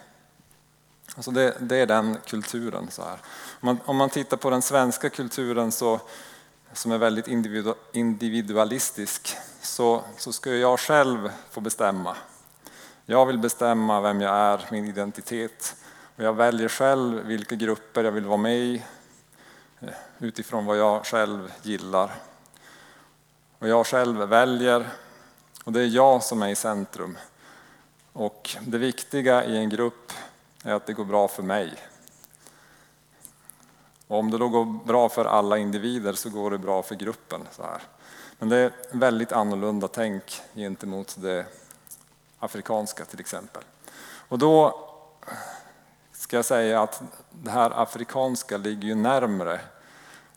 Alltså 1.15 1.31
det, 1.31 1.57
det 1.59 1.77
är 1.77 1.85
den 1.85 2.17
kulturen. 2.25 2.91
Så 2.91 3.03
här. 3.03 3.19
Om, 3.59 3.65
man, 3.65 3.79
om 3.85 3.97
man 3.97 4.09
tittar 4.09 4.37
på 4.37 4.49
den 4.49 4.61
svenska 4.61 5.09
kulturen 5.09 5.71
så, 5.71 5.99
som 6.73 6.91
är 6.91 6.97
väldigt 6.97 7.27
individualistisk 7.93 9.37
så, 9.61 10.03
så 10.17 10.33
ska 10.33 10.53
jag 10.53 10.79
själv 10.79 11.31
få 11.51 11.61
bestämma. 11.61 12.15
Jag 13.05 13.25
vill 13.25 13.37
bestämma 13.37 14.01
vem 14.01 14.21
jag 14.21 14.35
är, 14.35 14.65
min 14.71 14.85
identitet. 14.85 15.75
Och 16.15 16.23
jag 16.23 16.33
väljer 16.33 16.69
själv 16.69 17.25
vilka 17.25 17.55
grupper 17.55 18.03
jag 18.03 18.11
vill 18.11 18.25
vara 18.25 18.37
med 18.37 18.57
i 18.57 18.83
eh, 19.79 19.89
utifrån 20.19 20.65
vad 20.65 20.77
jag 20.77 21.05
själv 21.05 21.51
gillar. 21.61 22.11
Och 23.59 23.67
jag 23.67 23.87
själv 23.87 24.17
väljer 24.17 24.89
och 25.63 25.73
det 25.73 25.81
är 25.81 25.87
jag 25.87 26.23
som 26.23 26.41
är 26.41 26.49
i 26.49 26.55
centrum. 26.55 27.17
Och 28.13 28.55
det 28.61 28.77
viktiga 28.77 29.45
i 29.45 29.57
en 29.57 29.69
grupp 29.69 30.06
är 30.67 30.73
att 30.73 30.85
det 30.85 30.93
går 30.93 31.05
bra 31.05 31.27
för 31.27 31.43
mig. 31.43 31.73
Och 34.07 34.19
om 34.19 34.31
det 34.31 34.37
då 34.37 34.49
går 34.49 34.65
bra 34.85 35.09
för 35.09 35.25
alla 35.25 35.57
individer 35.57 36.13
så 36.13 36.29
går 36.29 36.51
det 36.51 36.57
bra 36.57 36.83
för 36.83 36.95
gruppen. 36.95 37.47
Så 37.51 37.63
här. 37.63 37.81
Men 38.39 38.49
det 38.49 38.57
är 38.57 38.71
väldigt 38.91 39.31
annorlunda 39.31 39.87
tänk 39.87 40.41
gentemot 40.55 41.15
det 41.19 41.45
afrikanska 42.39 43.05
till 43.05 43.19
exempel. 43.19 43.63
Och 44.27 44.39
då 44.39 44.83
ska 46.11 46.35
jag 46.35 46.45
säga 46.45 46.81
att 46.81 47.01
det 47.31 47.51
här 47.51 47.81
afrikanska 47.81 48.57
ligger 48.57 48.87
ju 48.87 48.95
närmre 48.95 49.59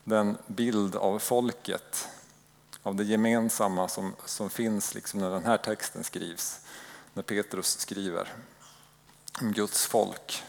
den 0.05 0.39
bild 0.47 0.97
av 0.97 1.19
folket, 1.19 2.09
av 2.83 2.95
det 2.95 3.05
gemensamma 3.05 3.89
som, 3.89 4.15
som 4.25 4.51
finns 4.51 4.95
liksom 4.95 5.21
när 5.21 5.31
den 5.31 5.45
här 5.45 5.57
texten 5.57 6.05
skrivs, 6.05 6.61
när 7.15 7.23
Petrus 7.23 7.79
skriver 7.79 8.29
om 9.41 9.53
Guds 9.53 9.87
folk. 9.87 10.43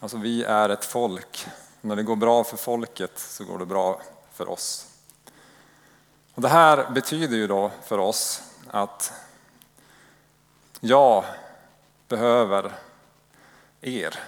Alltså 0.00 0.16
vi 0.16 0.44
är 0.44 0.68
ett 0.68 0.84
folk. 0.84 1.46
När 1.80 1.96
det 1.96 2.02
går 2.02 2.16
bra 2.16 2.44
för 2.44 2.56
folket 2.56 3.18
så 3.18 3.44
går 3.44 3.58
det 3.58 3.66
bra 3.66 4.00
för 4.32 4.48
oss. 4.48 4.86
Och 6.34 6.42
det 6.42 6.48
här 6.48 6.90
betyder 6.90 7.36
ju 7.36 7.46
då 7.46 7.70
för 7.84 7.98
oss 7.98 8.42
att 8.70 9.12
jag 10.80 11.24
behöver 12.08 12.72
er 13.80 14.18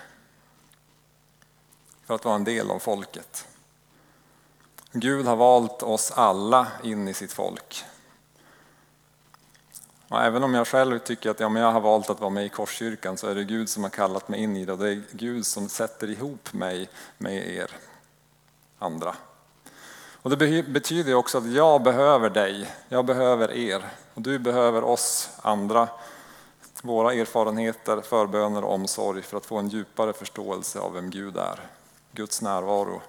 för 2.06 2.14
att 2.14 2.24
vara 2.24 2.34
en 2.34 2.44
del 2.44 2.70
av 2.70 2.78
folket. 2.78 3.46
Gud 4.92 5.26
har 5.26 5.36
valt 5.36 5.82
oss 5.82 6.10
alla 6.10 6.66
in 6.82 7.08
i 7.08 7.14
sitt 7.14 7.32
folk. 7.32 7.84
Och 10.10 10.22
även 10.22 10.44
om 10.44 10.54
jag 10.54 10.66
själv 10.66 10.98
tycker 10.98 11.30
att 11.30 11.40
ja, 11.40 11.48
men 11.48 11.62
jag 11.62 11.72
har 11.72 11.80
valt 11.80 12.10
att 12.10 12.20
vara 12.20 12.30
med 12.30 12.46
i 12.46 12.48
Korskyrkan 12.48 13.16
så 13.16 13.26
är 13.26 13.34
det 13.34 13.44
Gud 13.44 13.68
som 13.68 13.82
har 13.82 13.90
kallat 13.90 14.28
mig 14.28 14.42
in 14.42 14.56
i 14.56 14.64
det 14.64 14.72
och 14.72 14.78
det 14.78 14.90
är 14.90 15.02
Gud 15.12 15.46
som 15.46 15.68
sätter 15.68 16.10
ihop 16.10 16.52
mig 16.52 16.88
med 17.18 17.48
er 17.48 17.70
andra. 18.78 19.14
Och 20.22 20.30
det 20.30 20.62
betyder 20.62 21.14
också 21.14 21.38
att 21.38 21.52
jag 21.52 21.82
behöver 21.82 22.30
dig, 22.30 22.70
jag 22.88 23.04
behöver 23.04 23.52
er 23.52 23.84
och 24.14 24.22
du 24.22 24.38
behöver 24.38 24.84
oss 24.84 25.30
andra 25.42 25.88
våra 26.82 27.14
erfarenheter, 27.14 28.00
förböner 28.00 28.64
och 28.64 28.74
omsorg 28.74 29.22
för 29.22 29.36
att 29.36 29.46
få 29.46 29.56
en 29.56 29.68
djupare 29.68 30.12
förståelse 30.12 30.78
av 30.78 30.92
vem 30.92 31.10
Gud 31.10 31.36
är. 31.36 31.60
Guds 32.12 32.42
närvaro, 32.42 33.02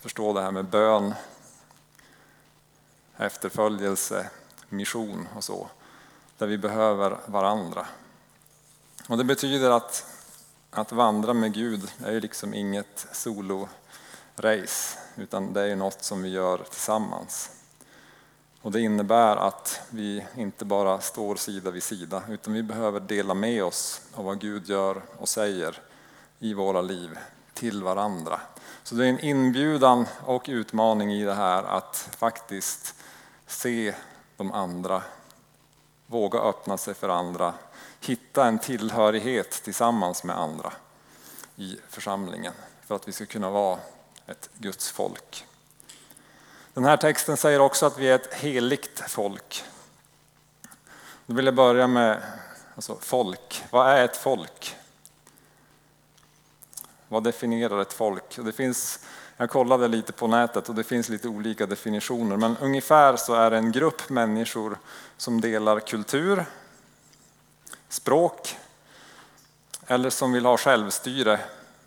förstå 0.00 0.32
det 0.32 0.42
här 0.42 0.50
med 0.50 0.64
bön, 0.64 1.14
efterföljelse, 3.16 4.30
mission 4.68 5.28
och 5.36 5.44
så, 5.44 5.68
där 6.38 6.46
vi 6.46 6.58
behöver 6.58 7.18
varandra. 7.26 7.86
Och 9.08 9.18
det 9.18 9.24
betyder 9.24 9.70
att, 9.70 10.04
att 10.70 10.92
vandra 10.92 11.34
med 11.34 11.54
Gud 11.54 11.90
är 12.04 12.12
ju 12.12 12.20
liksom 12.20 12.54
inget 12.54 13.06
solo-race, 13.12 14.98
utan 15.16 15.52
det 15.52 15.62
är 15.62 15.76
något 15.76 16.04
som 16.04 16.22
vi 16.22 16.28
gör 16.28 16.58
tillsammans. 16.58 17.50
Och 18.62 18.72
det 18.72 18.80
innebär 18.80 19.36
att 19.36 19.80
vi 19.90 20.24
inte 20.36 20.64
bara 20.64 21.00
står 21.00 21.36
sida 21.36 21.70
vid 21.70 21.82
sida 21.82 22.22
utan 22.28 22.52
vi 22.52 22.62
behöver 22.62 23.00
dela 23.00 23.34
med 23.34 23.64
oss 23.64 24.00
av 24.14 24.24
vad 24.24 24.40
Gud 24.40 24.68
gör 24.68 25.02
och 25.18 25.28
säger 25.28 25.82
i 26.38 26.54
våra 26.54 26.80
liv 26.80 27.18
till 27.54 27.82
varandra. 27.82 28.40
Så 28.82 28.94
det 28.94 29.04
är 29.04 29.08
en 29.08 29.20
inbjudan 29.20 30.06
och 30.24 30.44
utmaning 30.48 31.12
i 31.12 31.24
det 31.24 31.34
här 31.34 31.62
att 31.62 32.08
faktiskt 32.16 32.94
se 33.46 33.94
de 34.36 34.52
andra, 34.52 35.02
våga 36.10 36.38
öppna 36.38 36.76
sig 36.76 36.94
för 36.94 37.08
andra, 37.08 37.54
hitta 38.00 38.46
en 38.46 38.58
tillhörighet 38.58 39.50
tillsammans 39.50 40.24
med 40.24 40.38
andra 40.38 40.72
i 41.56 41.78
församlingen 41.88 42.52
för 42.86 42.96
att 42.96 43.08
vi 43.08 43.12
ska 43.12 43.26
kunna 43.26 43.50
vara 43.50 43.78
ett 44.26 44.50
Guds 44.54 44.90
folk. 44.90 45.44
Den 46.74 46.84
här 46.84 46.96
texten 46.96 47.36
säger 47.36 47.60
också 47.60 47.86
att 47.86 47.98
vi 47.98 48.08
är 48.08 48.14
ett 48.14 48.34
heligt 48.34 49.02
folk. 49.08 49.64
Då 51.26 51.34
vill 51.34 51.44
jag 51.44 51.54
börja 51.54 51.86
med 51.86 52.22
alltså 52.74 52.98
folk. 53.00 53.64
Vad 53.70 53.90
är 53.90 54.04
ett 54.04 54.16
folk? 54.16 54.76
Vad 57.08 57.24
definierar 57.24 57.80
ett 57.80 57.92
folk? 57.92 58.36
Det 58.36 58.52
finns, 58.52 59.00
jag 59.40 59.50
kollade 59.50 59.88
lite 59.88 60.12
på 60.12 60.26
nätet 60.26 60.68
och 60.68 60.74
det 60.74 60.84
finns 60.84 61.08
lite 61.08 61.28
olika 61.28 61.66
definitioner 61.66 62.36
men 62.36 62.56
ungefär 62.56 63.16
så 63.16 63.34
är 63.34 63.50
det 63.50 63.56
en 63.56 63.72
grupp 63.72 64.08
människor 64.08 64.78
som 65.16 65.40
delar 65.40 65.80
kultur, 65.80 66.44
språk 67.88 68.56
eller 69.86 70.10
som 70.10 70.32
vill 70.32 70.46
ha 70.46 70.56
självstyre 70.56 71.40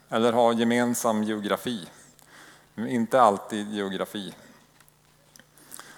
eller 0.09 0.33
ha 0.33 0.53
gemensam 0.53 1.23
geografi. 1.23 1.87
Inte 2.77 3.21
alltid 3.21 3.73
geografi. 3.73 4.33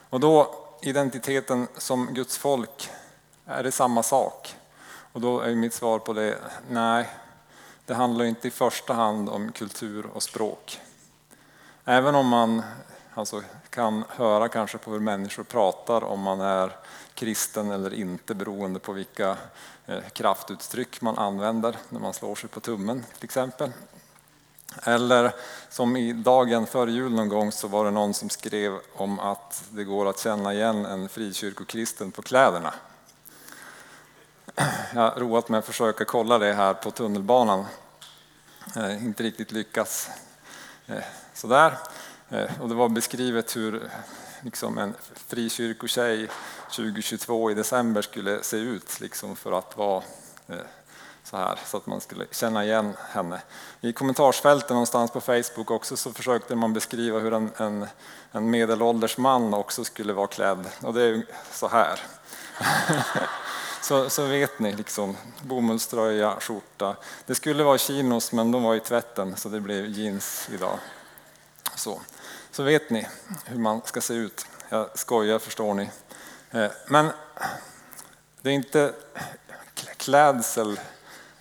Och 0.09 0.19
då 0.19 0.55
identiteten 0.81 1.67
som 1.77 2.13
Guds 2.13 2.37
folk, 2.37 2.89
är 3.45 3.63
det 3.63 3.71
samma 3.71 4.03
sak? 4.03 4.55
Och 5.11 5.21
då 5.21 5.39
är 5.39 5.55
mitt 5.55 5.73
svar 5.73 5.99
på 5.99 6.13
det, 6.13 6.37
nej, 6.69 7.09
det 7.85 7.93
handlar 7.93 8.25
inte 8.25 8.47
i 8.47 8.51
första 8.51 8.93
hand 8.93 9.29
om 9.29 9.51
kultur 9.51 10.05
och 10.13 10.23
språk. 10.23 10.79
Även 11.85 12.15
om 12.15 12.27
man 12.27 12.63
alltså, 13.13 13.43
kan 13.69 14.03
höra 14.09 14.49
kanske 14.49 14.77
på 14.77 14.91
hur 14.91 14.99
människor 14.99 15.43
pratar 15.43 16.03
om 16.03 16.19
man 16.19 16.41
är 16.41 16.71
kristen 17.13 17.71
eller 17.71 17.93
inte 17.93 18.35
beroende 18.35 18.79
på 18.79 18.93
vilka 18.93 19.37
eh, 19.85 20.03
kraftuttryck 20.13 21.01
man 21.01 21.17
använder 21.17 21.75
när 21.89 21.99
man 21.99 22.13
slår 22.13 22.35
sig 22.35 22.49
på 22.49 22.59
tummen 22.59 23.03
till 23.15 23.25
exempel. 23.25 23.71
Eller 24.83 25.31
som 25.69 25.97
i 25.97 26.13
dagen 26.13 26.65
före 26.65 26.91
jul 26.91 27.11
någon 27.11 27.29
gång 27.29 27.51
så 27.51 27.67
var 27.67 27.85
det 27.85 27.91
någon 27.91 28.13
som 28.13 28.29
skrev 28.29 28.79
om 28.95 29.19
att 29.19 29.63
det 29.69 29.83
går 29.83 30.09
att 30.09 30.19
känna 30.19 30.53
igen 30.53 30.85
en 30.85 31.09
frikyrkokristen 31.09 32.11
på 32.11 32.21
kläderna. 32.21 32.73
Jag 34.93 35.01
har 35.01 35.19
roat 35.19 35.49
mig 35.49 35.57
att 35.57 35.65
försöka 35.65 36.05
kolla 36.05 36.37
det 36.37 36.53
här 36.53 36.73
på 36.73 36.91
tunnelbanan. 36.91 37.65
Eh, 38.75 39.05
inte 39.05 39.23
riktigt 39.23 39.51
lyckats. 39.51 40.09
Eh, 40.87 41.03
sådär. 41.33 41.77
Eh, 42.29 42.61
och 42.61 42.69
det 42.69 42.75
var 42.75 42.89
beskrivet 42.89 43.55
hur 43.55 43.89
liksom 44.41 44.77
en 44.77 44.93
frikyrkotjej 45.27 46.29
2022 46.75 47.51
i 47.51 47.53
december 47.53 48.01
skulle 48.01 48.43
se 48.43 48.57
ut 48.57 48.99
liksom 49.01 49.35
för 49.35 49.51
att 49.51 49.77
vara 49.77 50.03
eh, 50.47 50.55
så 51.23 51.37
här 51.37 51.59
så 51.65 51.77
att 51.77 51.85
man 51.85 52.01
skulle 52.01 52.25
känna 52.31 52.65
igen 52.65 52.93
henne. 53.09 53.41
I 53.81 53.93
kommentarsfältet 53.93 54.69
någonstans 54.69 55.11
på 55.11 55.21
Facebook 55.21 55.71
också 55.71 55.97
så 55.97 56.13
försökte 56.13 56.55
man 56.55 56.73
beskriva 56.73 57.19
hur 57.19 57.33
en, 57.33 57.51
en, 57.57 57.87
en 58.31 58.49
medelålders 58.49 59.17
man 59.17 59.53
också 59.53 59.83
skulle 59.83 60.13
vara 60.13 60.27
klädd 60.27 60.65
och 60.81 60.93
det 60.93 61.03
är 61.03 61.25
så 61.51 61.67
här. 61.67 61.99
så, 63.81 64.09
så 64.09 64.25
vet 64.25 64.59
ni, 64.59 64.73
liksom, 64.73 65.17
bomullströja, 65.41 66.35
skjorta. 66.39 66.95
Det 67.25 67.35
skulle 67.35 67.63
vara 67.63 67.77
chinos 67.77 68.31
men 68.31 68.51
de 68.51 68.63
var 68.63 68.75
i 68.75 68.79
tvätten 68.79 69.35
så 69.35 69.49
det 69.49 69.59
blev 69.59 69.85
jeans 69.85 70.49
idag. 70.53 70.79
Så, 71.75 72.01
så 72.51 72.63
vet 72.63 72.89
ni 72.89 73.07
hur 73.45 73.59
man 73.59 73.81
ska 73.85 74.01
se 74.01 74.13
ut. 74.13 74.45
Jag 74.69 74.99
skojar 74.99 75.39
förstår 75.39 75.73
ni. 75.73 75.89
Eh, 76.51 76.71
men 76.87 77.11
det 78.41 78.49
är 78.49 78.53
inte 78.53 78.93
klädsel 79.97 80.79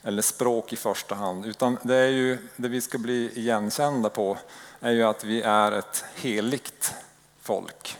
eller 0.03 0.23
språk 0.23 0.73
i 0.73 0.77
första 0.77 1.15
hand, 1.15 1.47
utan 1.47 1.79
det 1.83 1.97
är 1.97 2.09
ju 2.09 2.39
det 2.57 2.69
vi 2.69 2.81
ska 2.81 2.99
bli 2.99 3.39
igenkända 3.39 4.09
på 4.09 4.39
är 4.81 4.91
ju 4.91 5.03
att 5.03 5.25
vi 5.25 5.43
är 5.43 5.73
ett 5.73 6.05
heligt 6.15 6.95
folk. 7.41 7.99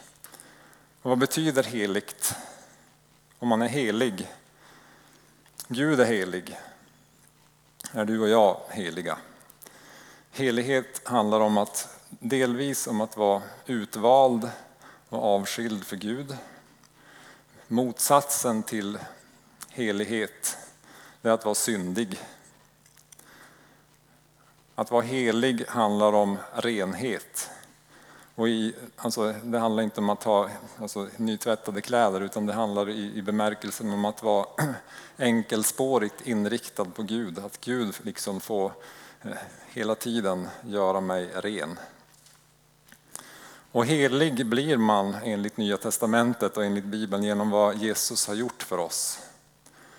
Och 1.03 1.11
vad 1.11 1.19
betyder 1.19 1.63
heligt? 1.63 2.35
Om 3.39 3.49
man 3.49 3.63
är 3.63 3.69
helig? 3.69 4.33
Gud 5.69 6.01
är 6.01 6.05
helig. 6.05 6.59
Är 7.93 8.05
du 8.05 8.21
och 8.21 8.29
jag 8.29 8.61
heliga? 8.71 9.19
Helighet 10.31 11.09
handlar 11.09 11.41
om 11.41 11.59
att 11.59 11.89
delvis 12.21 12.87
om 12.87 13.01
att 13.01 13.17
vara 13.17 13.43
utvald 13.67 14.51
och 15.09 15.25
avskild 15.25 15.85
för 15.85 15.97
Gud. 15.97 16.37
Motsatsen 17.69 18.63
till 18.63 18.99
helighet 19.69 20.57
är 21.23 21.31
att 21.31 21.45
vara 21.45 21.55
syndig. 21.55 22.21
Att 24.75 24.91
vara 24.91 25.03
helig 25.03 25.65
handlar 25.69 26.13
om 26.13 26.39
renhet. 26.53 27.51
Och 28.35 28.49
i, 28.49 28.75
alltså, 28.97 29.35
det 29.45 29.59
handlar 29.59 29.83
inte 29.83 30.01
om 30.01 30.11
att 30.11 30.25
ha 30.25 30.51
alltså, 30.79 31.09
nytvättade 31.17 31.81
kläder 31.81 32.21
utan 32.21 32.47
det 32.47 32.53
handlar 32.53 32.89
i, 32.89 33.13
i 33.15 33.23
bemärkelsen 33.23 33.93
om 33.93 34.05
att 34.05 34.23
vara 34.23 34.47
enkelspårigt 35.19 36.27
inriktad 36.27 36.85
på 36.85 37.03
Gud. 37.03 37.39
Att 37.39 37.61
Gud 37.61 37.95
liksom 38.03 38.41
får 38.41 38.73
eh, 39.23 39.31
hela 39.67 39.95
tiden 39.95 40.49
göra 40.63 41.01
mig 41.01 41.31
ren. 41.35 41.79
Och 43.73 43.87
helig 43.87 44.47
blir 44.47 44.77
man 44.77 45.15
enligt 45.15 45.57
Nya 45.57 45.77
Testamentet 45.77 46.57
och 46.57 46.65
enligt 46.65 46.85
Bibeln 46.85 47.23
genom 47.23 47.51
vad 47.51 47.77
Jesus 47.77 48.27
har 48.27 48.35
gjort 48.35 48.63
för 48.63 48.79
oss. 48.79 49.19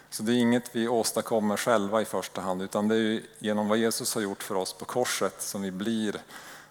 Så 0.10 0.24
det 0.24 0.32
är 0.32 0.36
inget 0.36 0.75
vi 0.75 0.88
åstadkommer 0.88 1.58
själva 1.58 2.01
i 2.01 2.06
första 2.06 2.42
hand 2.42 2.62
utan 2.62 2.88
det 2.88 2.96
är 2.96 3.22
genom 3.39 3.68
vad 3.68 3.77
Jesus 3.77 4.15
har 4.15 4.22
gjort 4.22 4.44
för 4.44 4.56
oss 4.56 4.74
på 4.74 4.86
korset 4.86 5.42
som 5.42 5.62
vi 5.62 5.72
blir 5.72 6.15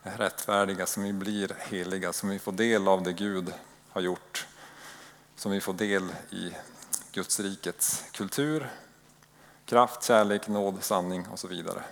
rättfärdiga, 0.03 0.87
som 0.87 1.03
vi 1.03 1.13
blir 1.13 1.57
heliga, 1.59 2.13
som 2.13 2.29
vi 2.29 2.39
får 2.39 2.53
del 2.53 2.89
av 2.89 3.03
det 3.03 3.13
Gud 3.13 3.53
har 3.89 4.01
gjort. 4.01 4.47
Som 5.37 5.53
vi 5.53 5.61
får 5.61 5.73
del 5.73 6.09
i 6.31 6.53
Guds 7.13 7.41
rikets 7.41 8.05
kultur, 8.13 8.71
kraft, 9.67 10.05
kärlek, 10.05 10.49
nåd, 10.49 10.77
sanning 10.81 11.27
och 11.29 11.39
så 11.39 11.49
vidare. 11.49 11.83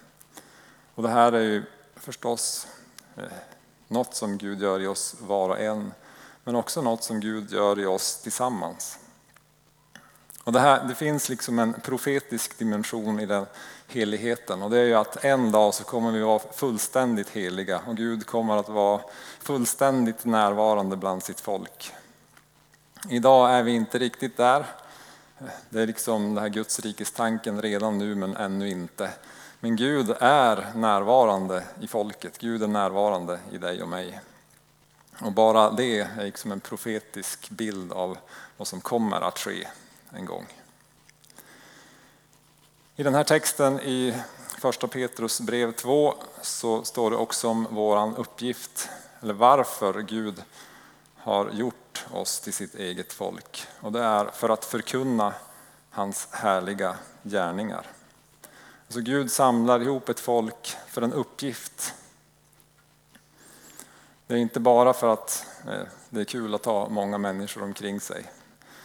Och 0.94 1.02
det 1.02 1.08
här 1.08 1.32
är 1.32 1.42
ju 1.42 1.62
förstås 1.96 2.66
eh, 3.16 3.24
något 3.90 4.14
som 4.14 4.38
Gud 4.38 4.62
gör 4.62 4.80
i 4.80 4.86
oss 4.86 5.14
var 5.20 5.48
och 5.48 5.60
en, 5.60 5.92
men 6.44 6.54
också 6.54 6.82
något 6.82 7.04
som 7.04 7.20
Gud 7.20 7.52
gör 7.52 7.78
i 7.78 7.86
oss 7.86 8.16
tillsammans. 8.22 8.98
Och 10.44 10.52
det, 10.52 10.60
här, 10.60 10.84
det 10.88 10.94
finns 10.94 11.28
liksom 11.28 11.58
en 11.58 11.72
profetisk 11.72 12.58
dimension 12.58 13.20
i 13.20 13.26
den 13.26 13.46
heligheten 13.86 14.62
och 14.62 14.70
det 14.70 14.78
är 14.78 14.84
ju 14.84 14.94
att 14.94 15.24
en 15.24 15.52
dag 15.52 15.74
så 15.74 15.84
kommer 15.84 16.12
vi 16.12 16.20
vara 16.20 16.38
fullständigt 16.52 17.28
heliga 17.28 17.80
och 17.86 17.96
Gud 17.96 18.26
kommer 18.26 18.56
att 18.56 18.68
vara 18.68 19.00
fullständigt 19.40 20.24
närvarande 20.24 20.96
bland 20.96 21.22
sitt 21.22 21.40
folk. 21.40 21.92
Idag 23.08 23.50
är 23.50 23.62
vi 23.62 23.72
inte 23.72 23.98
riktigt 23.98 24.36
där. 24.36 24.66
Det 25.70 25.82
är 25.82 25.86
liksom 25.86 26.34
den 26.34 26.42
här 26.42 26.48
Guds 26.48 26.80
rikes 26.80 27.12
tanken 27.12 27.62
redan 27.62 27.98
nu 27.98 28.14
men 28.14 28.36
ännu 28.36 28.70
inte. 28.70 29.10
Men 29.62 29.76
Gud 29.76 30.10
är 30.20 30.72
närvarande 30.74 31.64
i 31.80 31.86
folket, 31.86 32.38
Gud 32.38 32.62
är 32.62 32.66
närvarande 32.66 33.40
i 33.52 33.58
dig 33.58 33.82
och 33.82 33.88
mig. 33.88 34.20
Och 35.20 35.32
bara 35.32 35.70
det 35.70 36.00
är 36.00 36.24
liksom 36.24 36.52
en 36.52 36.60
profetisk 36.60 37.50
bild 37.50 37.92
av 37.92 38.18
vad 38.56 38.68
som 38.68 38.80
kommer 38.80 39.20
att 39.20 39.38
ske 39.38 39.68
en 40.10 40.24
gång. 40.24 40.46
I 42.96 43.02
den 43.02 43.14
här 43.14 43.24
texten 43.24 43.80
i 43.80 44.14
första 44.58 44.88
Petrus 44.88 45.40
brev 45.40 45.72
2 45.72 46.14
så 46.42 46.84
står 46.84 47.10
det 47.10 47.16
också 47.16 47.48
om 47.48 47.66
våran 47.70 48.16
uppgift, 48.16 48.88
eller 49.20 49.34
varför 49.34 50.02
Gud 50.02 50.42
har 51.16 51.50
gjort 51.50 52.04
oss 52.12 52.40
till 52.40 52.52
sitt 52.52 52.74
eget 52.74 53.12
folk. 53.12 53.66
Och 53.80 53.92
det 53.92 54.02
är 54.02 54.24
för 54.24 54.48
att 54.48 54.64
förkunna 54.64 55.34
hans 55.90 56.28
härliga 56.30 56.96
gärningar. 57.22 57.86
Alltså 58.90 59.00
Gud 59.00 59.30
samlar 59.30 59.82
ihop 59.82 60.08
ett 60.08 60.20
folk 60.20 60.76
för 60.86 61.02
en 61.02 61.12
uppgift. 61.12 61.94
Det 64.26 64.34
är 64.34 64.38
inte 64.38 64.60
bara 64.60 64.92
för 64.92 65.12
att 65.12 65.46
eh, 65.66 65.86
det 66.08 66.20
är 66.20 66.24
kul 66.24 66.54
att 66.54 66.64
ha 66.64 66.88
många 66.88 67.18
människor 67.18 67.62
omkring 67.62 68.00
sig. 68.00 68.24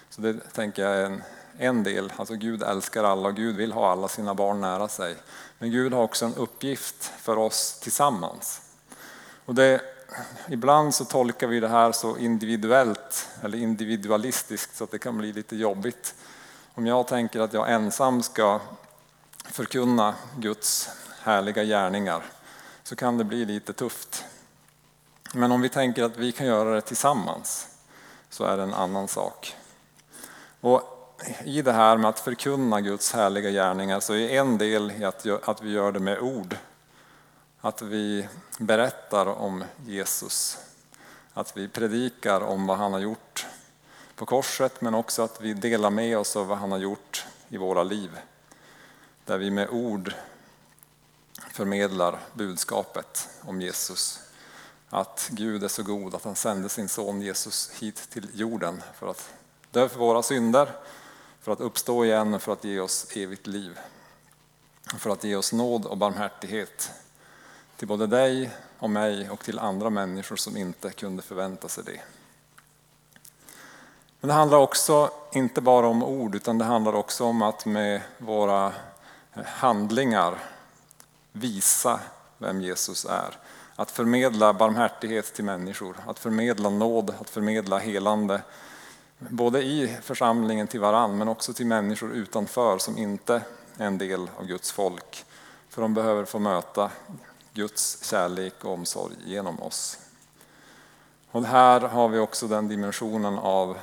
Så 0.09 0.21
det 0.21 0.33
tänker 0.33 0.83
jag 0.83 0.95
är 0.95 1.05
en, 1.05 1.23
en 1.57 1.83
del. 1.83 2.13
Alltså 2.15 2.35
Gud 2.35 2.63
älskar 2.63 3.03
alla 3.03 3.29
och 3.29 3.35
Gud 3.35 3.55
vill 3.55 3.71
ha 3.71 3.91
alla 3.91 4.07
sina 4.07 4.33
barn 4.33 4.61
nära 4.61 4.87
sig. 4.87 5.15
Men 5.59 5.71
Gud 5.71 5.93
har 5.93 6.03
också 6.03 6.25
en 6.25 6.35
uppgift 6.35 7.11
för 7.17 7.37
oss 7.37 7.79
tillsammans. 7.79 8.61
Och 9.45 9.55
det, 9.55 9.81
ibland 10.49 10.95
så 10.95 11.05
tolkar 11.05 11.47
vi 11.47 11.59
det 11.59 11.67
här 11.69 11.91
så 11.91 12.17
individuellt 12.17 13.27
eller 13.41 13.57
individualistiskt 13.57 14.75
så 14.75 14.83
att 14.83 14.91
det 14.91 14.99
kan 14.99 15.17
bli 15.17 15.33
lite 15.33 15.55
jobbigt. 15.55 16.15
Om 16.73 16.87
jag 16.87 17.07
tänker 17.07 17.39
att 17.39 17.53
jag 17.53 17.71
ensam 17.71 18.23
ska 18.23 18.59
förkunna 19.51 20.15
Guds 20.37 20.89
härliga 21.21 21.63
gärningar 21.63 22.23
så 22.83 22.95
kan 22.95 23.17
det 23.17 23.23
bli 23.23 23.45
lite 23.45 23.73
tufft. 23.73 24.25
Men 25.33 25.51
om 25.51 25.61
vi 25.61 25.69
tänker 25.69 26.03
att 26.03 26.17
vi 26.17 26.31
kan 26.31 26.47
göra 26.47 26.75
det 26.75 26.81
tillsammans 26.81 27.67
så 28.29 28.43
är 28.43 28.57
det 28.57 28.63
en 28.63 28.73
annan 28.73 29.07
sak. 29.07 29.55
Och 30.61 30.81
I 31.43 31.61
det 31.61 31.71
här 31.71 31.97
med 31.97 32.09
att 32.09 32.19
förkunna 32.19 32.81
Guds 32.81 33.13
härliga 33.13 33.49
gärningar 33.49 33.99
så 33.99 34.13
är 34.13 34.29
en 34.29 34.57
del 34.57 34.91
i 34.91 35.05
att 35.43 35.61
vi 35.61 35.71
gör 35.71 35.91
det 35.91 35.99
med 35.99 36.19
ord. 36.19 36.57
Att 37.61 37.81
vi 37.81 38.27
berättar 38.59 39.25
om 39.25 39.63
Jesus. 39.85 40.57
Att 41.33 41.57
vi 41.57 41.67
predikar 41.67 42.41
om 42.41 42.67
vad 42.67 42.77
han 42.77 42.93
har 42.93 42.99
gjort 42.99 43.45
på 44.15 44.25
korset 44.25 44.81
men 44.81 44.95
också 44.95 45.21
att 45.21 45.41
vi 45.41 45.53
delar 45.53 45.89
med 45.89 46.17
oss 46.17 46.35
av 46.35 46.47
vad 46.47 46.57
han 46.57 46.71
har 46.71 46.79
gjort 46.79 47.25
i 47.49 47.57
våra 47.57 47.83
liv. 47.83 48.11
Där 49.25 49.37
vi 49.37 49.51
med 49.51 49.69
ord 49.69 50.13
förmedlar 51.51 52.19
budskapet 52.33 53.29
om 53.41 53.61
Jesus. 53.61 54.19
Att 54.89 55.29
Gud 55.31 55.63
är 55.63 55.67
så 55.67 55.83
god 55.83 56.15
att 56.15 56.23
han 56.23 56.35
sände 56.35 56.69
sin 56.69 56.89
son 56.89 57.21
Jesus 57.21 57.71
hit 57.71 58.09
till 58.09 58.29
jorden 58.33 58.81
för 58.93 59.07
att 59.07 59.29
dö 59.71 59.89
för 59.89 59.99
våra 59.99 60.23
synder, 60.23 60.69
för 61.41 61.51
att 61.51 61.59
uppstå 61.59 62.05
igen 62.05 62.33
och 62.33 62.41
för 62.41 62.53
att 62.53 62.63
ge 62.63 62.79
oss 62.79 63.07
evigt 63.15 63.47
liv. 63.47 63.79
För 64.97 65.09
att 65.09 65.23
ge 65.23 65.35
oss 65.35 65.53
nåd 65.53 65.85
och 65.85 65.97
barmhärtighet 65.97 66.91
till 67.77 67.87
både 67.87 68.07
dig 68.07 68.49
och 68.79 68.89
mig 68.89 69.29
och 69.29 69.43
till 69.43 69.59
andra 69.59 69.89
människor 69.89 70.35
som 70.35 70.57
inte 70.57 70.89
kunde 70.89 71.21
förvänta 71.21 71.67
sig 71.67 71.83
det. 71.83 72.01
Men 74.19 74.27
det 74.27 74.33
handlar 74.33 74.57
också 74.57 75.09
inte 75.31 75.61
bara 75.61 75.87
om 75.87 76.03
ord 76.03 76.35
utan 76.35 76.57
det 76.57 76.65
handlar 76.65 76.93
också 76.93 77.25
om 77.25 77.41
att 77.41 77.65
med 77.65 78.01
våra 78.17 78.73
handlingar 79.45 80.37
visa 81.31 81.99
vem 82.37 82.61
Jesus 82.61 83.05
är. 83.05 83.37
Att 83.75 83.91
förmedla 83.91 84.53
barmhärtighet 84.53 85.33
till 85.33 85.43
människor, 85.43 85.97
att 86.07 86.19
förmedla 86.19 86.69
nåd, 86.69 87.13
att 87.21 87.29
förmedla 87.29 87.77
helande, 87.77 88.41
både 89.19 89.63
i 89.63 89.97
församlingen 90.01 90.67
till 90.67 90.79
varann 90.79 91.17
men 91.17 91.27
också 91.27 91.53
till 91.53 91.65
människor 91.65 92.11
utanför 92.11 92.77
som 92.77 92.97
inte 92.97 93.41
är 93.77 93.85
en 93.85 93.97
del 93.97 94.29
av 94.37 94.45
Guds 94.45 94.71
folk. 94.71 95.25
För 95.69 95.81
de 95.81 95.93
behöver 95.93 96.25
få 96.25 96.39
möta 96.39 96.91
Guds 97.53 98.09
kärlek 98.09 98.65
och 98.65 98.73
omsorg 98.73 99.15
genom 99.25 99.61
oss. 99.61 99.99
Och 101.31 101.45
här 101.45 101.81
har 101.81 102.07
vi 102.07 102.19
också 102.19 102.47
den 102.47 102.67
dimensionen 102.67 103.37
av 103.37 103.77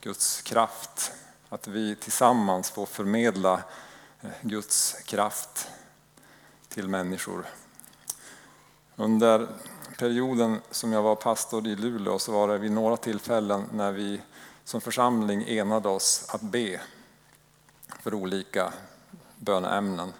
Guds 0.00 0.42
kraft. 0.42 1.12
Att 1.48 1.68
vi 1.68 1.96
tillsammans 1.96 2.70
får 2.70 2.86
förmedla 2.86 3.62
Guds 4.40 4.92
kraft 5.04 5.68
till 6.68 6.88
människor. 6.88 7.46
Under 8.96 9.48
perioden 9.98 10.60
som 10.70 10.92
jag 10.92 11.02
var 11.02 11.14
pastor 11.14 11.66
i 11.66 11.76
Luleå 11.76 12.18
så 12.18 12.32
var 12.32 12.48
det 12.48 12.58
vid 12.58 12.72
några 12.72 12.96
tillfällen 12.96 13.68
när 13.72 13.92
vi 13.92 14.20
som 14.64 14.80
församling 14.80 15.44
enade 15.48 15.88
oss 15.88 16.26
att 16.28 16.40
be 16.40 16.80
för 18.02 18.14
olika 18.14 18.72
böneämnen. 19.36 20.12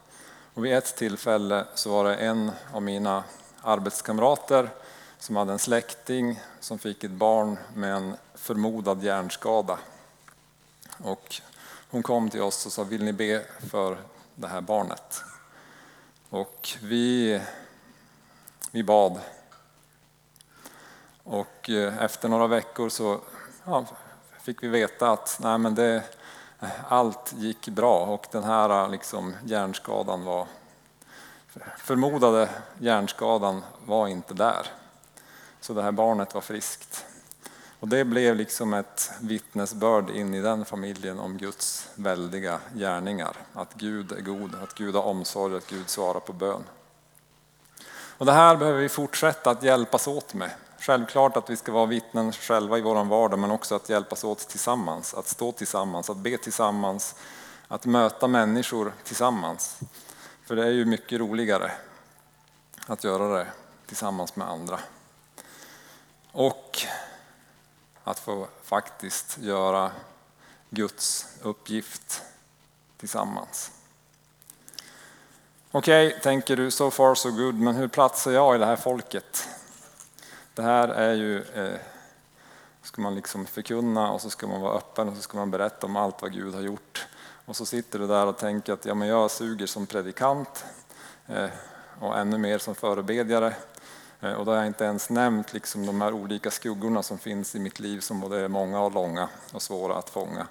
Och 0.55 0.65
vid 0.65 0.73
ett 0.73 0.97
tillfälle 0.97 1.67
så 1.75 1.91
var 1.91 2.05
det 2.05 2.15
en 2.17 2.51
av 2.73 2.83
mina 2.83 3.25
arbetskamrater 3.63 4.71
som 5.19 5.37
hade 5.37 5.53
en 5.53 5.59
släkting 5.59 6.41
som 6.61 6.79
fick 6.79 7.05
ett 7.05 7.11
barn 7.11 7.59
med 7.75 7.95
en 7.95 8.17
förmodad 8.35 9.05
hjärnskada. 9.05 9.79
Och 10.99 11.41
hon 11.91 12.03
kom 12.03 12.31
till 12.31 12.43
oss 12.43 12.67
och 12.67 12.73
sa, 12.73 12.85
vill 12.85 13.05
ni 13.05 13.13
be 13.13 13.45
för 13.71 13.99
det 14.35 14.49
här 14.49 14.61
barnet? 14.61 15.23
Och 16.31 16.69
vi, 16.83 17.41
vi 18.71 18.83
bad. 18.83 19.21
Och 21.23 21.71
eh, 21.71 22.03
efter 22.03 22.29
några 22.29 22.47
veckor 22.47 22.89
så 22.89 23.21
ja, 23.65 23.85
fick 24.41 24.63
vi 24.63 24.69
veta 24.69 25.11
att 25.11 25.39
nej, 25.43 25.59
men 25.59 25.75
det, 25.75 26.03
allt 26.89 27.33
gick 27.37 27.69
bra 27.69 28.01
och 28.01 28.27
den 28.31 28.45
här 28.45 28.89
liksom, 28.89 29.35
hjärnskadan 29.45 30.25
var 30.25 30.47
förmodade 31.79 32.49
hjärnskadan 32.79 33.65
var 33.87 34.09
inte 34.09 34.35
där. 34.35 34.67
Så 35.61 35.75
det 35.75 35.83
här 35.83 35.93
barnet 35.93 36.35
var 36.35 36.41
friskt. 36.41 37.05
Och 37.81 37.89
det 37.89 38.05
blev 38.05 38.37
liksom 38.37 38.75
ett 38.75 39.11
vittnesbörd 39.21 40.11
in 40.11 40.35
i 40.35 40.41
den 40.41 40.65
familjen 40.65 41.19
om 41.19 41.39
Guds 41.39 41.89
väldiga 41.95 42.61
gärningar. 42.75 43.37
Att 43.53 43.75
Gud 43.75 44.13
är 44.13 44.21
god, 44.21 44.55
att 44.63 44.75
Gud 44.75 44.95
har 44.95 45.03
omsorg, 45.03 45.57
att 45.57 45.67
Gud 45.67 45.89
svarar 45.89 46.21
på 46.21 46.33
bön. 46.33 46.65
Och 48.19 48.27
det 48.27 48.33
här 48.33 48.57
behöver 48.57 48.81
vi 48.81 48.89
fortsätta 48.89 49.51
att 49.51 49.63
hjälpas 49.63 50.07
åt 50.07 50.35
med. 50.35 50.51
Självklart 50.81 51.37
att 51.37 51.51
vi 51.51 51.57
ska 51.57 51.73
vara 51.73 51.87
vittnen 51.87 52.33
själva 52.33 52.79
i 52.79 52.81
vår 52.81 53.05
vardag 53.05 53.39
men 53.39 53.51
också 53.51 53.75
att 53.75 53.89
hjälpas 53.89 54.25
åt 54.25 54.49
tillsammans, 54.49 55.15
att 55.15 55.29
stå 55.29 55.53
tillsammans, 55.53 56.11
att 56.11 56.17
be 56.17 56.39
tillsammans, 56.39 57.15
att 57.69 57.87
möta 57.87 58.29
människor 58.29 58.93
tillsammans. 59.05 59.79
För 60.45 60.57
det 60.57 60.65
är 60.67 60.71
ju 60.71 60.85
mycket 60.85 61.21
roligare 61.21 61.73
att 62.87 63.05
göra 63.05 63.39
det 63.39 63.47
tillsammans 63.87 64.37
med 64.37 64.49
andra. 64.49 64.79
Och 66.33 66.87
att 68.09 68.19
få 68.19 68.49
faktiskt 68.63 69.39
göra 69.39 69.91
Guds 70.71 71.27
uppgift 71.43 72.23
tillsammans. 72.97 73.71
Okej, 75.71 76.07
okay, 76.07 76.21
tänker 76.21 76.57
du, 76.57 76.71
so 76.71 76.91
far 76.91 77.15
so 77.15 77.31
good, 77.31 77.55
men 77.55 77.77
hur 77.77 77.89
platsar 77.89 78.31
jag 78.31 78.57
i 78.57 78.59
det 78.59 78.67
här 78.67 78.77
folket? 78.77 79.49
Det 80.55 80.63
här 80.63 80.89
är 80.89 81.15
ju, 81.15 81.43
eh, 81.43 81.81
ska 82.83 83.03
man 83.03 83.15
liksom 83.15 83.47
förkunna 83.47 84.11
och 84.13 84.21
så 84.21 84.31
ska 84.31 84.47
man 84.47 84.61
vara 84.61 84.77
öppen 84.77 85.09
och 85.09 85.17
så 85.17 85.23
ska 85.23 85.39
man 85.39 85.51
berätta 85.51 85.87
om 85.87 85.97
allt 85.97 86.23
vad 86.23 86.33
Gud 86.33 86.55
har 86.55 86.63
gjort. 86.63 87.07
Och 87.45 87.57
så 87.57 87.67
sitter 87.67 87.99
du 87.99 88.07
där 88.07 88.27
och 88.27 88.39
tänker 88.39 88.73
att 88.73 88.85
ja, 88.85 88.95
men 88.95 89.09
jag 89.09 89.31
suger 89.31 89.67
som 89.67 89.87
predikant 89.87 90.65
eh, 91.27 91.49
och 92.01 92.19
ännu 92.19 92.39
mer 92.39 92.59
som 92.59 92.75
förebedjare. 92.75 93.55
Eh, 94.21 94.33
och 94.33 94.45
då 94.45 94.51
har 94.51 94.59
jag 94.59 94.67
inte 94.67 94.85
ens 94.85 95.11
nämnt 95.11 95.53
liksom 95.53 95.87
de 95.87 96.01
här 96.01 96.13
olika 96.13 96.51
skuggorna 96.51 97.03
som 97.03 97.19
finns 97.19 97.55
i 97.55 97.59
mitt 97.59 97.81
liv 97.81 98.01
som 98.01 98.21
både 98.21 98.41
är 98.41 98.49
många 98.49 98.81
och 98.81 98.93
långa 98.93 99.29
och 99.53 99.63
svåra 99.63 99.97
att 99.97 100.11
fånga. 100.11 100.47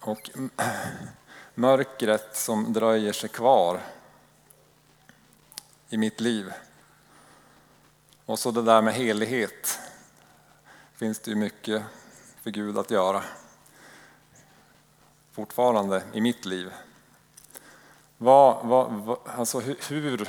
Och 0.00 0.30
mörkret 1.54 2.36
som 2.36 2.72
dröjer 2.72 3.12
sig 3.12 3.28
kvar 3.28 3.80
i 5.88 5.96
mitt 5.96 6.20
liv. 6.20 6.52
Och 8.24 8.38
så 8.38 8.50
det 8.50 8.62
där 8.62 8.82
med 8.82 8.94
helighet. 8.94 9.80
finns 10.94 11.18
det 11.18 11.30
ju 11.30 11.36
mycket 11.36 11.82
för 12.42 12.50
Gud 12.50 12.78
att 12.78 12.90
göra. 12.90 13.22
Fortfarande 15.32 16.02
i 16.12 16.20
mitt 16.20 16.44
liv. 16.44 16.72
Vad, 18.16 18.66
vad, 18.66 18.92
vad, 18.92 19.18
alltså 19.24 19.60
hur, 19.60 20.28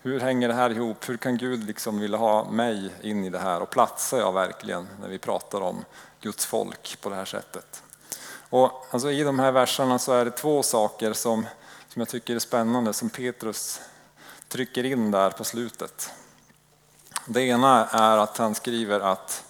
hur 0.00 0.20
hänger 0.20 0.48
det 0.48 0.54
här 0.54 0.70
ihop? 0.70 1.08
Hur 1.08 1.16
kan 1.16 1.36
Gud 1.36 1.66
liksom 1.66 2.00
vilja 2.00 2.18
ha 2.18 2.50
mig 2.50 2.90
in 3.02 3.24
i 3.24 3.30
det 3.30 3.38
här? 3.38 3.62
Och 3.62 3.70
platsar 3.70 4.18
jag 4.18 4.32
verkligen 4.32 4.88
när 5.00 5.08
vi 5.08 5.18
pratar 5.18 5.60
om 5.60 5.84
Guds 6.20 6.46
folk 6.46 7.00
på 7.00 7.08
det 7.08 7.16
här 7.16 7.24
sättet? 7.24 7.82
Och 8.50 8.86
alltså 8.90 9.10
I 9.10 9.22
de 9.22 9.38
här 9.38 9.52
verserna 9.52 9.98
så 9.98 10.12
är 10.12 10.24
det 10.24 10.30
två 10.30 10.62
saker 10.62 11.12
som, 11.12 11.46
som 11.88 12.00
jag 12.00 12.08
tycker 12.08 12.34
är 12.34 12.38
spännande 12.38 12.92
som 12.92 13.10
Petrus 13.10 13.80
trycker 14.48 14.84
in 14.84 15.10
där 15.10 15.30
på 15.30 15.44
slutet. 15.44 16.10
Det 17.26 17.42
ena 17.42 17.86
är 17.86 18.18
att 18.18 18.38
han 18.38 18.54
skriver 18.54 19.00
att 19.00 19.44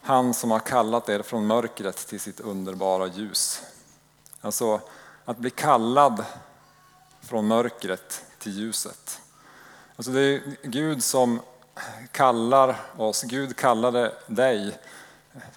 han 0.00 0.34
som 0.34 0.50
har 0.50 0.60
kallat 0.60 1.08
er 1.08 1.22
från 1.22 1.46
mörkret 1.46 1.96
till 1.96 2.20
sitt 2.20 2.40
underbara 2.40 3.06
ljus. 3.06 3.62
Alltså 4.40 4.80
att 5.24 5.38
bli 5.38 5.50
kallad 5.50 6.24
från 7.22 7.46
mörkret 7.46 8.24
till 8.38 8.52
ljuset. 8.52 9.20
Alltså 10.00 10.12
det 10.12 10.20
är 10.20 10.42
Gud 10.62 11.04
som 11.04 11.40
kallar 12.12 12.76
oss, 12.96 13.22
Gud 13.22 13.56
kallade 13.56 14.12
dig 14.26 14.78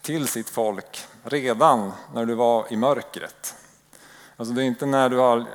till 0.02 0.28
sitt 0.28 0.50
folk 0.50 1.06
redan 1.24 1.92
när 2.14 2.26
du 2.26 2.34
var 2.34 2.66
i 2.70 2.78
mörkret. 2.78 3.56
Alltså 4.38 4.54
det 4.54 4.64
är 4.64 4.66
inte 4.66 4.86
när 4.86 5.10
du 5.10 5.18
har, 5.18 5.46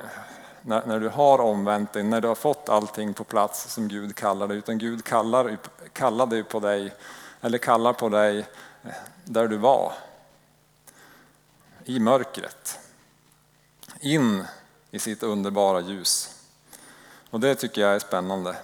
när, 0.61 0.85
när 0.85 0.99
du 0.99 1.09
har 1.09 1.41
omvänt 1.41 1.93
dig, 1.93 2.03
när 2.03 2.21
du 2.21 2.27
har 2.27 2.35
fått 2.35 2.69
allting 2.69 3.13
på 3.13 3.23
plats 3.23 3.73
som 3.73 3.87
Gud 3.87 4.15
kallar 4.15 4.47
dig, 4.47 4.57
utan 4.57 4.77
Gud 4.77 5.03
kallar, 5.03 5.57
kallade 5.93 6.43
på 6.43 6.59
dig, 6.59 6.93
eller 7.41 7.57
kallar 7.57 7.93
på 7.93 8.09
dig 8.09 8.39
eh, 8.83 8.91
där 9.25 9.47
du 9.47 9.57
var. 9.57 9.93
I 11.85 11.99
mörkret. 11.99 12.79
In 13.99 14.45
i 14.91 14.99
sitt 14.99 15.23
underbara 15.23 15.79
ljus. 15.79 16.35
Och 17.29 17.39
det 17.39 17.55
tycker 17.55 17.81
jag 17.81 17.95
är 17.95 17.99
spännande. 17.99 18.55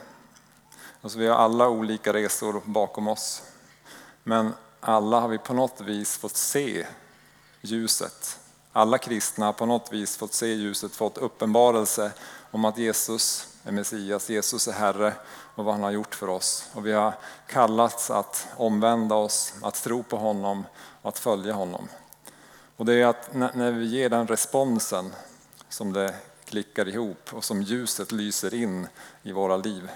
Alltså 1.05 1.19
vi 1.19 1.27
har 1.27 1.35
alla 1.35 1.69
olika 1.69 2.13
resor 2.13 2.61
bakom 2.65 3.07
oss. 3.07 3.43
Men 4.23 4.53
alla 4.79 5.19
har 5.19 5.27
vi 5.27 5.37
på 5.37 5.53
något 5.53 5.81
vis 5.81 6.17
fått 6.17 6.35
se 6.35 6.87
ljuset. 7.61 8.39
Alla 8.71 8.97
kristna 8.97 9.45
har 9.45 9.53
på 9.53 9.65
något 9.65 9.93
vis 9.93 10.17
fått 10.17 10.33
se 10.33 10.47
ljuset, 10.47 10.95
fått 10.95 11.17
uppenbarelse 11.17 12.11
om 12.51 12.65
att 12.65 12.77
Jesus 12.77 13.47
är 13.63 13.71
Messias, 13.71 14.29
Jesus 14.29 14.67
är 14.67 14.71
Herre 14.71 15.13
och 15.55 15.65
vad 15.65 15.73
han 15.73 15.83
har 15.83 15.91
gjort 15.91 16.15
för 16.15 16.29
oss. 16.29 16.69
Och 16.73 16.85
vi 16.85 16.91
har 16.91 17.13
kallats 17.47 18.11
att 18.11 18.47
omvända 18.55 19.15
oss, 19.15 19.53
att 19.61 19.75
tro 19.75 20.03
på 20.03 20.17
honom 20.17 20.63
och 21.01 21.09
att 21.09 21.19
följa 21.19 21.53
honom. 21.53 21.87
Och 22.77 22.85
det 22.85 22.93
är 22.93 23.05
att 23.05 23.33
när 23.33 23.71
vi 23.71 23.85
ger 23.85 24.09
den 24.09 24.27
responsen 24.27 25.13
som 25.69 25.93
det 25.93 26.15
klickar 26.45 26.87
ihop 26.87 27.33
och 27.33 27.43
som 27.43 27.61
ljuset 27.61 28.11
lyser 28.11 28.53
in 28.53 28.87
i 29.23 29.31
våra 29.31 29.57
liv 29.57 29.89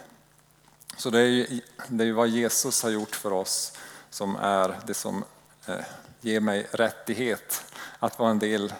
så 0.99 1.09
det 1.09 1.19
är, 1.19 1.25
ju, 1.25 1.61
det 1.87 2.05
är 2.05 2.11
vad 2.11 2.27
Jesus 2.27 2.83
har 2.83 2.89
gjort 2.89 3.15
för 3.15 3.33
oss 3.33 3.73
som 4.09 4.35
är 4.35 4.79
det 4.87 4.93
som 4.93 5.23
eh, 5.65 5.85
ger 6.21 6.39
mig 6.39 6.67
rättighet 6.71 7.63
att 7.99 8.19
vara 8.19 8.29
en 8.29 8.39
del 8.39 8.73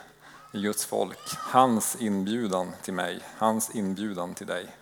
i 0.54 0.62
Guds 0.62 0.86
folk. 0.86 1.38
Hans 1.38 1.96
inbjudan 2.00 2.72
till 2.82 2.94
mig, 2.94 3.20
hans 3.38 3.76
inbjudan 3.76 4.34
till 4.34 4.48
dig. 4.48 4.76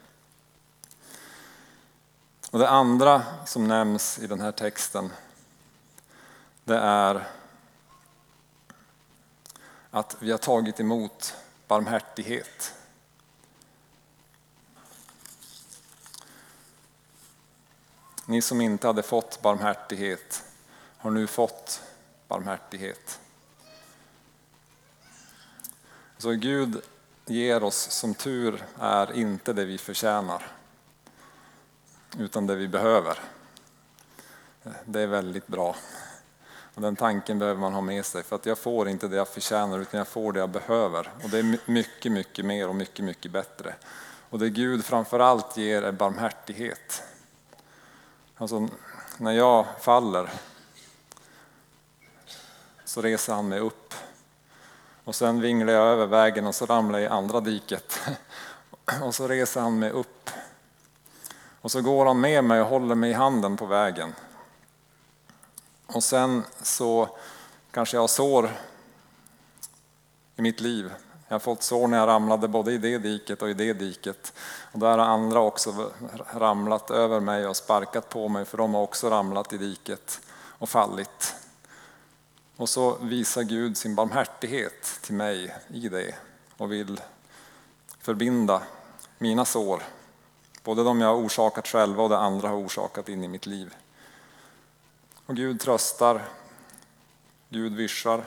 Och 2.52 2.60
det 2.60 2.70
andra 2.70 3.24
som 3.46 3.68
nämns 3.68 4.20
i 4.20 4.28
den 4.28 4.42
här 4.42 4.52
texten 4.52 5.10
det 6.64 6.78
är 6.78 7.28
att 9.92 10.16
vi 10.20 10.32
har 10.32 10.38
tagit 10.38 10.80
emot 10.80 11.36
barmhärtighet. 11.68 12.74
Ni 18.30 18.42
som 18.42 18.62
inte 18.62 18.88
hade 18.88 19.04
fått 19.04 19.42
barmhärtighet 19.42 20.44
har 20.98 21.12
nu 21.12 21.28
fått 21.28 21.82
barmhärtighet. 22.28 23.20
Så 26.18 26.32
Gud 26.32 26.82
ger 27.26 27.64
oss 27.64 27.92
som 27.92 28.14
tur 28.14 28.64
är 28.80 29.16
inte 29.16 29.54
det 29.54 29.66
vi 29.66 29.78
förtjänar 29.78 30.48
utan 32.18 32.48
det 32.48 32.56
vi 32.56 32.68
behöver. 32.68 33.20
Det 34.86 35.02
är 35.02 35.08
väldigt 35.08 35.48
bra. 35.48 35.76
Och 36.74 36.82
den 36.82 36.96
tanken 36.96 37.40
behöver 37.40 37.62
man 37.62 37.74
ha 37.74 37.82
med 37.82 38.06
sig 38.06 38.24
för 38.24 38.36
att 38.36 38.46
jag 38.46 38.58
får 38.58 38.90
inte 38.90 39.08
det 39.08 39.16
jag 39.16 39.28
förtjänar 39.28 39.80
utan 39.80 39.98
jag 39.98 40.08
får 40.08 40.34
det 40.34 40.40
jag 40.40 40.50
behöver. 40.50 41.12
Och 41.24 41.30
det 41.30 41.40
är 41.40 41.60
mycket, 41.66 42.12
mycket 42.12 42.46
mer 42.46 42.68
och 42.68 42.76
mycket, 42.76 43.06
mycket 43.06 43.32
bättre. 43.32 43.76
Och 44.30 44.40
det 44.40 44.50
Gud 44.50 44.86
framförallt 44.86 45.58
ger 45.58 45.82
är 45.82 45.92
barmhärtighet. 45.92 47.04
Alltså, 48.38 48.68
när 49.18 49.32
jag 49.32 49.66
faller 49.80 50.30
så 52.86 53.02
reser 53.02 53.34
han 53.34 53.48
mig 53.48 53.60
upp. 53.60 53.94
Och 55.04 55.16
sen 55.16 55.42
vinglar 55.42 55.74
jag 55.74 55.88
över 55.88 56.06
vägen 56.06 56.48
och 56.48 56.56
så 56.56 56.66
ramlar 56.66 57.00
jag 57.00 57.06
i 57.06 57.14
andra 57.14 57.40
diket. 57.40 58.00
Och 59.02 59.16
så 59.16 59.28
reser 59.28 59.62
han 59.62 59.80
mig 59.80 59.92
upp. 59.92 60.30
Och 61.62 61.72
så 61.72 61.82
går 61.82 62.06
han 62.06 62.20
med 62.20 62.44
mig 62.44 62.62
och 62.62 62.68
håller 62.68 62.96
mig 62.96 63.10
i 63.10 63.14
handen 63.14 63.58
på 63.58 63.66
vägen. 63.66 64.16
Och 65.88 66.04
sen 66.04 66.44
så 66.62 67.18
kanske 67.72 67.98
jag 67.98 68.02
har 68.02 68.08
sår 68.08 68.52
i 70.36 70.42
mitt 70.42 70.60
liv. 70.60 70.94
Jag 71.28 71.36
har 71.36 71.40
fått 71.40 71.64
sår 71.64 71.88
när 71.88 71.98
jag 71.98 72.08
ramlade 72.08 72.48
både 72.48 72.72
i 72.72 72.78
det 72.78 72.98
diket 72.98 73.42
och 73.42 73.50
i 73.50 73.54
det 73.54 73.74
diket. 73.74 74.34
Och 74.72 74.80
där 74.80 74.98
har 74.98 75.06
andra 75.06 75.40
också 75.40 75.92
ramlat 76.34 76.92
över 76.92 77.20
mig 77.20 77.48
och 77.48 77.58
sparkat 77.58 78.10
på 78.10 78.28
mig 78.28 78.46
för 78.46 78.58
de 78.58 78.74
har 78.74 78.82
också 78.82 79.10
ramlat 79.10 79.54
i 79.54 79.58
diket 79.58 80.22
och 80.58 80.70
fallit. 80.70 81.36
Och 82.56 82.70
så 82.70 82.98
visar 83.02 83.44
Gud 83.44 83.78
sin 83.78 83.96
barmhärtighet 83.96 85.00
till 85.02 85.16
mig 85.16 85.56
i 85.68 85.90
det 85.90 86.16
och 86.58 86.72
vill 86.72 87.02
förbinda 88.00 88.62
mina 89.18 89.46
sår. 89.46 89.84
Både 90.64 90.84
de 90.84 91.02
jag 91.02 91.08
har 91.08 91.16
orsakat 91.16 91.68
själva 91.68 92.04
och 92.04 92.10
det 92.10 92.18
andra 92.18 92.48
har 92.48 92.58
orsakat 92.58 93.10
in 93.10 93.24
i 93.24 93.28
mitt 93.28 93.46
liv. 93.46 93.76
Och 95.26 95.36
Gud 95.36 95.60
tröstar, 95.60 96.22
Gud 97.50 97.76
vyssjar. 97.76 98.24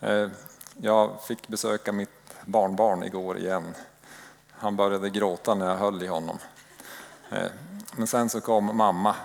Eh, 0.00 0.28
jag 0.76 1.22
fick 1.22 1.48
besöka 1.48 1.92
mitt 1.92 2.10
barnbarn 2.46 3.02
igår 3.02 3.38
igen. 3.38 3.74
Han 4.50 4.76
började 4.76 5.10
gråta 5.10 5.54
när 5.54 5.66
jag 5.66 5.76
höll 5.76 6.02
i 6.02 6.06
honom. 6.06 6.38
Eh, 7.30 7.50
men 7.96 8.06
sen 8.06 8.28
så 8.28 8.40
kom 8.40 8.76
mamma 8.76 9.16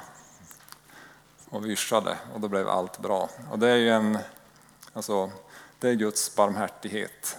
och 1.50 1.66
vyssjade 1.66 2.18
och 2.34 2.40
då 2.40 2.48
blev 2.48 2.70
allt 2.70 3.00
bra. 3.00 3.30
Och 3.52 3.60
det 3.60 3.70
är 3.70 3.76
ju 3.76 3.90
en, 3.90 4.18
alltså, 4.94 5.32
det 5.80 5.90
är 5.90 5.94
Guds 5.94 6.36
barmhärtighet, 6.36 7.38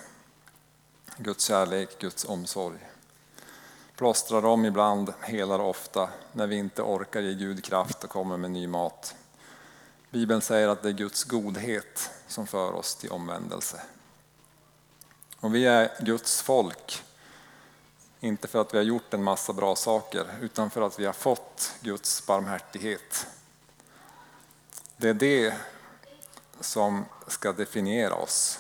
Guds 1.17 1.45
kärlek, 1.45 1.99
Guds 1.99 2.25
omsorg. 2.25 2.79
Plåstrar 3.97 4.45
om 4.45 4.65
ibland, 4.65 5.13
helar 5.21 5.59
ofta, 5.59 6.09
när 6.33 6.47
vi 6.47 6.57
inte 6.57 6.83
orkar 6.83 7.21
ge 7.21 7.35
Gud 7.35 7.65
kraft 7.65 8.05
och 8.05 8.11
kommer 8.11 8.37
med 8.37 8.51
ny 8.51 8.67
mat. 8.67 9.15
Bibeln 10.11 10.41
säger 10.41 10.69
att 10.69 10.83
det 10.83 10.89
är 10.89 10.93
Guds 10.93 11.25
godhet 11.25 12.11
som 12.29 12.47
för 12.47 12.73
oss 12.73 12.97
till 12.97 13.11
omvändelse. 13.11 13.81
Och 15.41 15.55
vi 15.55 15.67
är 15.67 15.91
Guds 16.01 16.43
folk, 16.43 17.03
inte 18.21 18.49
för 18.49 18.61
att 18.61 18.75
vi 18.75 18.79
har 18.79 18.85
gjort 18.85 19.15
en 19.15 19.23
massa 19.23 19.53
bra 19.53 19.77
saker, 19.77 20.27
utan 20.41 20.71
för 20.71 20.83
att 20.83 20.99
vi 20.99 21.07
har 21.07 21.13
fått 21.13 21.75
Guds 21.81 22.27
barmhärtighet. 22.27 23.27
Det 24.97 25.09
är 25.09 25.15
det 25.15 25.55
som 26.61 27.05
ska 27.27 27.53
definiera 27.53 28.15
oss. 28.15 28.59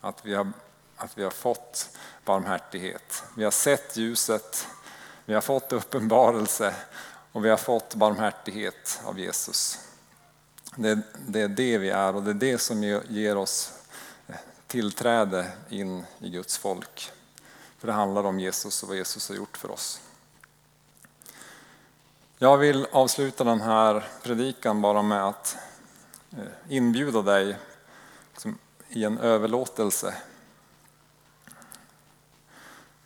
Att 0.00 0.26
vi 0.26 0.34
har, 0.34 0.52
att 0.96 1.18
vi 1.18 1.22
har 1.22 1.30
fått 1.30 1.88
barmhärtighet. 2.24 3.22
Vi 3.36 3.44
har 3.44 3.50
sett 3.50 3.96
ljuset, 3.96 4.66
vi 5.24 5.34
har 5.34 5.40
fått 5.40 5.72
uppenbarelse 5.72 6.74
och 7.32 7.44
vi 7.44 7.50
har 7.50 7.56
fått 7.56 7.94
barmhärtighet 7.94 9.00
av 9.04 9.18
Jesus. 9.18 9.78
Det, 10.76 10.98
det 11.26 11.40
är 11.40 11.48
det 11.48 11.78
vi 11.78 11.90
är 11.90 12.14
och 12.14 12.22
det 12.22 12.30
är 12.30 12.34
det 12.34 12.58
som 12.58 12.82
ger 13.08 13.36
oss 13.36 13.73
tillträde 14.74 15.52
in 15.68 16.04
i 16.18 16.30
Guds 16.30 16.58
folk. 16.58 17.12
För 17.78 17.86
det 17.86 17.92
handlar 17.92 18.24
om 18.24 18.40
Jesus 18.40 18.82
och 18.82 18.88
vad 18.88 18.96
Jesus 18.96 19.28
har 19.28 19.36
gjort 19.36 19.56
för 19.56 19.70
oss. 19.70 20.00
Jag 22.38 22.58
vill 22.58 22.86
avsluta 22.92 23.44
den 23.44 23.60
här 23.60 24.08
predikan 24.22 24.82
bara 24.82 25.02
med 25.02 25.24
att 25.24 25.56
eh, 26.30 26.38
inbjuda 26.68 27.22
dig 27.22 27.58
i 28.88 29.04
en 29.04 29.18
överlåtelse. 29.18 30.14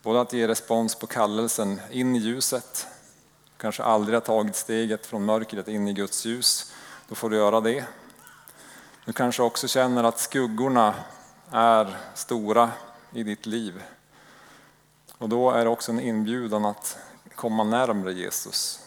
Både 0.03 0.21
att 0.21 0.33
ge 0.33 0.49
respons 0.49 0.95
på 0.95 1.07
kallelsen 1.07 1.81
in 1.91 2.17
i 2.17 2.19
ljuset, 2.19 2.87
kanske 3.57 3.83
aldrig 3.83 4.17
har 4.17 4.21
tagit 4.21 4.57
steget 4.57 5.07
från 5.07 5.25
mörkret 5.25 5.69
in 5.69 5.89
i 5.89 5.93
Guds 5.93 6.25
ljus, 6.27 6.73
då 7.09 7.15
får 7.15 7.31
du 7.31 7.37
göra 7.37 7.61
det. 7.61 7.85
Du 9.05 9.13
kanske 9.13 9.43
också 9.43 9.69
känner 9.69 10.05
att 10.05 10.21
skuggorna 10.21 10.95
är 11.51 11.97
stora 12.15 12.71
i 13.13 13.23
ditt 13.23 13.47
liv. 13.47 13.83
Och 15.19 15.29
då 15.29 15.51
är 15.51 15.65
det 15.65 15.71
också 15.71 15.93
en 15.93 16.01
inbjudan 16.01 16.65
att 16.65 16.99
komma 17.35 17.65
närmre 17.65 18.13
Jesus. 18.13 18.81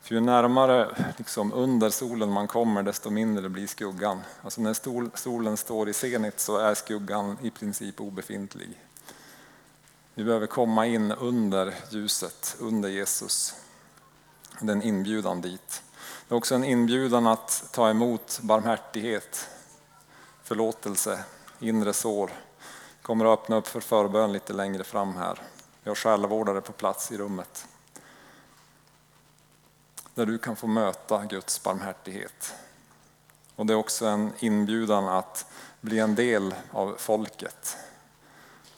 För 0.00 0.14
ju 0.14 0.20
närmare 0.20 0.96
liksom 1.16 1.52
under 1.52 1.90
solen 1.90 2.32
man 2.32 2.46
kommer 2.46 2.82
desto 2.82 3.10
mindre 3.10 3.48
blir 3.48 3.66
skuggan. 3.66 4.20
Alltså 4.42 4.60
när 4.60 5.16
solen 5.16 5.56
står 5.56 5.88
i 5.88 5.92
zenit 5.92 6.40
så 6.40 6.56
är 6.56 6.74
skuggan 6.74 7.38
i 7.42 7.50
princip 7.50 8.00
obefintlig. 8.00 8.80
Vi 10.14 10.24
behöver 10.24 10.46
komma 10.46 10.86
in 10.86 11.12
under 11.12 11.74
ljuset, 11.90 12.56
under 12.60 12.88
Jesus. 12.88 13.54
Det 14.60 14.72
är 14.72 14.76
en 14.76 14.82
inbjudan 14.82 15.40
dit. 15.40 15.82
Det 16.28 16.34
är 16.34 16.36
också 16.36 16.54
en 16.54 16.64
inbjudan 16.64 17.26
att 17.26 17.68
ta 17.72 17.90
emot 17.90 18.38
barmhärtighet, 18.42 19.48
förlåtelse, 20.42 21.24
inre 21.60 21.92
sår. 21.92 22.30
kommer 23.02 23.24
att 23.24 23.40
öppna 23.40 23.56
upp 23.56 23.66
för 23.66 23.80
förbön 23.80 24.32
lite 24.32 24.52
längre 24.52 24.84
fram 24.84 25.16
här. 25.16 25.42
Vi 25.82 25.90
har 25.90 25.94
själavårdare 25.94 26.60
på 26.60 26.72
plats 26.72 27.12
i 27.12 27.18
rummet. 27.18 27.66
Där 30.14 30.26
du 30.26 30.38
kan 30.38 30.56
få 30.56 30.66
möta 30.66 31.24
Guds 31.24 31.62
barmhärtighet. 31.62 32.54
Och 33.56 33.66
det 33.66 33.72
är 33.72 33.76
också 33.76 34.06
en 34.06 34.32
inbjudan 34.38 35.08
att 35.08 35.46
bli 35.80 35.98
en 35.98 36.14
del 36.14 36.54
av 36.70 36.94
folket 36.98 37.76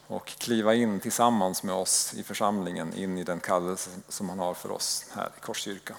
och 0.06 0.26
kliva 0.26 0.74
in 0.74 1.00
tillsammans 1.00 1.62
med 1.62 1.74
oss 1.74 2.14
i 2.14 2.22
församlingen 2.22 2.94
in 2.94 3.18
i 3.18 3.24
den 3.24 3.40
kallelse 3.40 3.90
som 4.08 4.28
han 4.28 4.38
har 4.38 4.54
för 4.54 4.70
oss 4.70 5.06
här 5.14 5.30
i 5.36 5.40
Korskyrkan. 5.40 5.96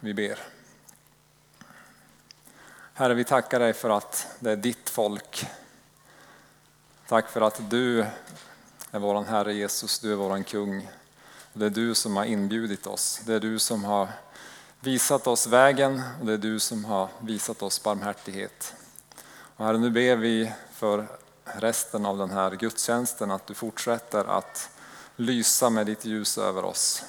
Vi 0.00 0.14
ber. 0.14 0.57
Herre, 2.98 3.14
vi 3.14 3.24
tackar 3.24 3.60
dig 3.60 3.72
för 3.72 3.90
att 3.90 4.26
det 4.40 4.50
är 4.50 4.56
ditt 4.56 4.90
folk. 4.90 5.46
Tack 7.08 7.30
för 7.30 7.40
att 7.40 7.70
du 7.70 8.00
är 8.90 8.98
vår 8.98 9.24
Herre 9.24 9.54
Jesus, 9.54 9.98
du 9.98 10.12
är 10.12 10.16
vår 10.16 10.42
kung. 10.42 10.90
Det 11.52 11.66
är 11.66 11.70
du 11.70 11.94
som 11.94 12.16
har 12.16 12.24
inbjudit 12.24 12.86
oss. 12.86 13.20
Det 13.26 13.34
är 13.34 13.40
du 13.40 13.58
som 13.58 13.84
har 13.84 14.08
visat 14.80 15.26
oss 15.26 15.46
vägen 15.46 16.02
och 16.20 16.26
det 16.26 16.32
är 16.32 16.38
du 16.38 16.60
som 16.60 16.84
har 16.84 17.08
visat 17.20 17.62
oss 17.62 17.82
barmhärtighet. 17.82 18.74
Och 19.56 19.64
herre, 19.64 19.78
nu 19.78 19.90
ber 19.90 20.16
vi 20.16 20.52
för 20.72 21.06
resten 21.44 22.06
av 22.06 22.18
den 22.18 22.30
här 22.30 22.50
gudstjänsten 22.50 23.30
att 23.30 23.46
du 23.46 23.54
fortsätter 23.54 24.24
att 24.24 24.70
lysa 25.16 25.70
med 25.70 25.86
ditt 25.86 26.04
ljus 26.04 26.38
över 26.38 26.64
oss 26.64 27.04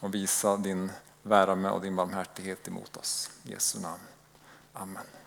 och 0.00 0.14
visa 0.14 0.56
din 0.56 0.92
värme 1.22 1.68
och 1.68 1.80
din 1.80 1.96
barmhärtighet 1.96 2.68
emot 2.68 2.96
oss. 2.96 3.30
I 3.42 3.50
Jesu 3.50 3.80
namn. 3.80 4.02
Amen. 4.72 5.19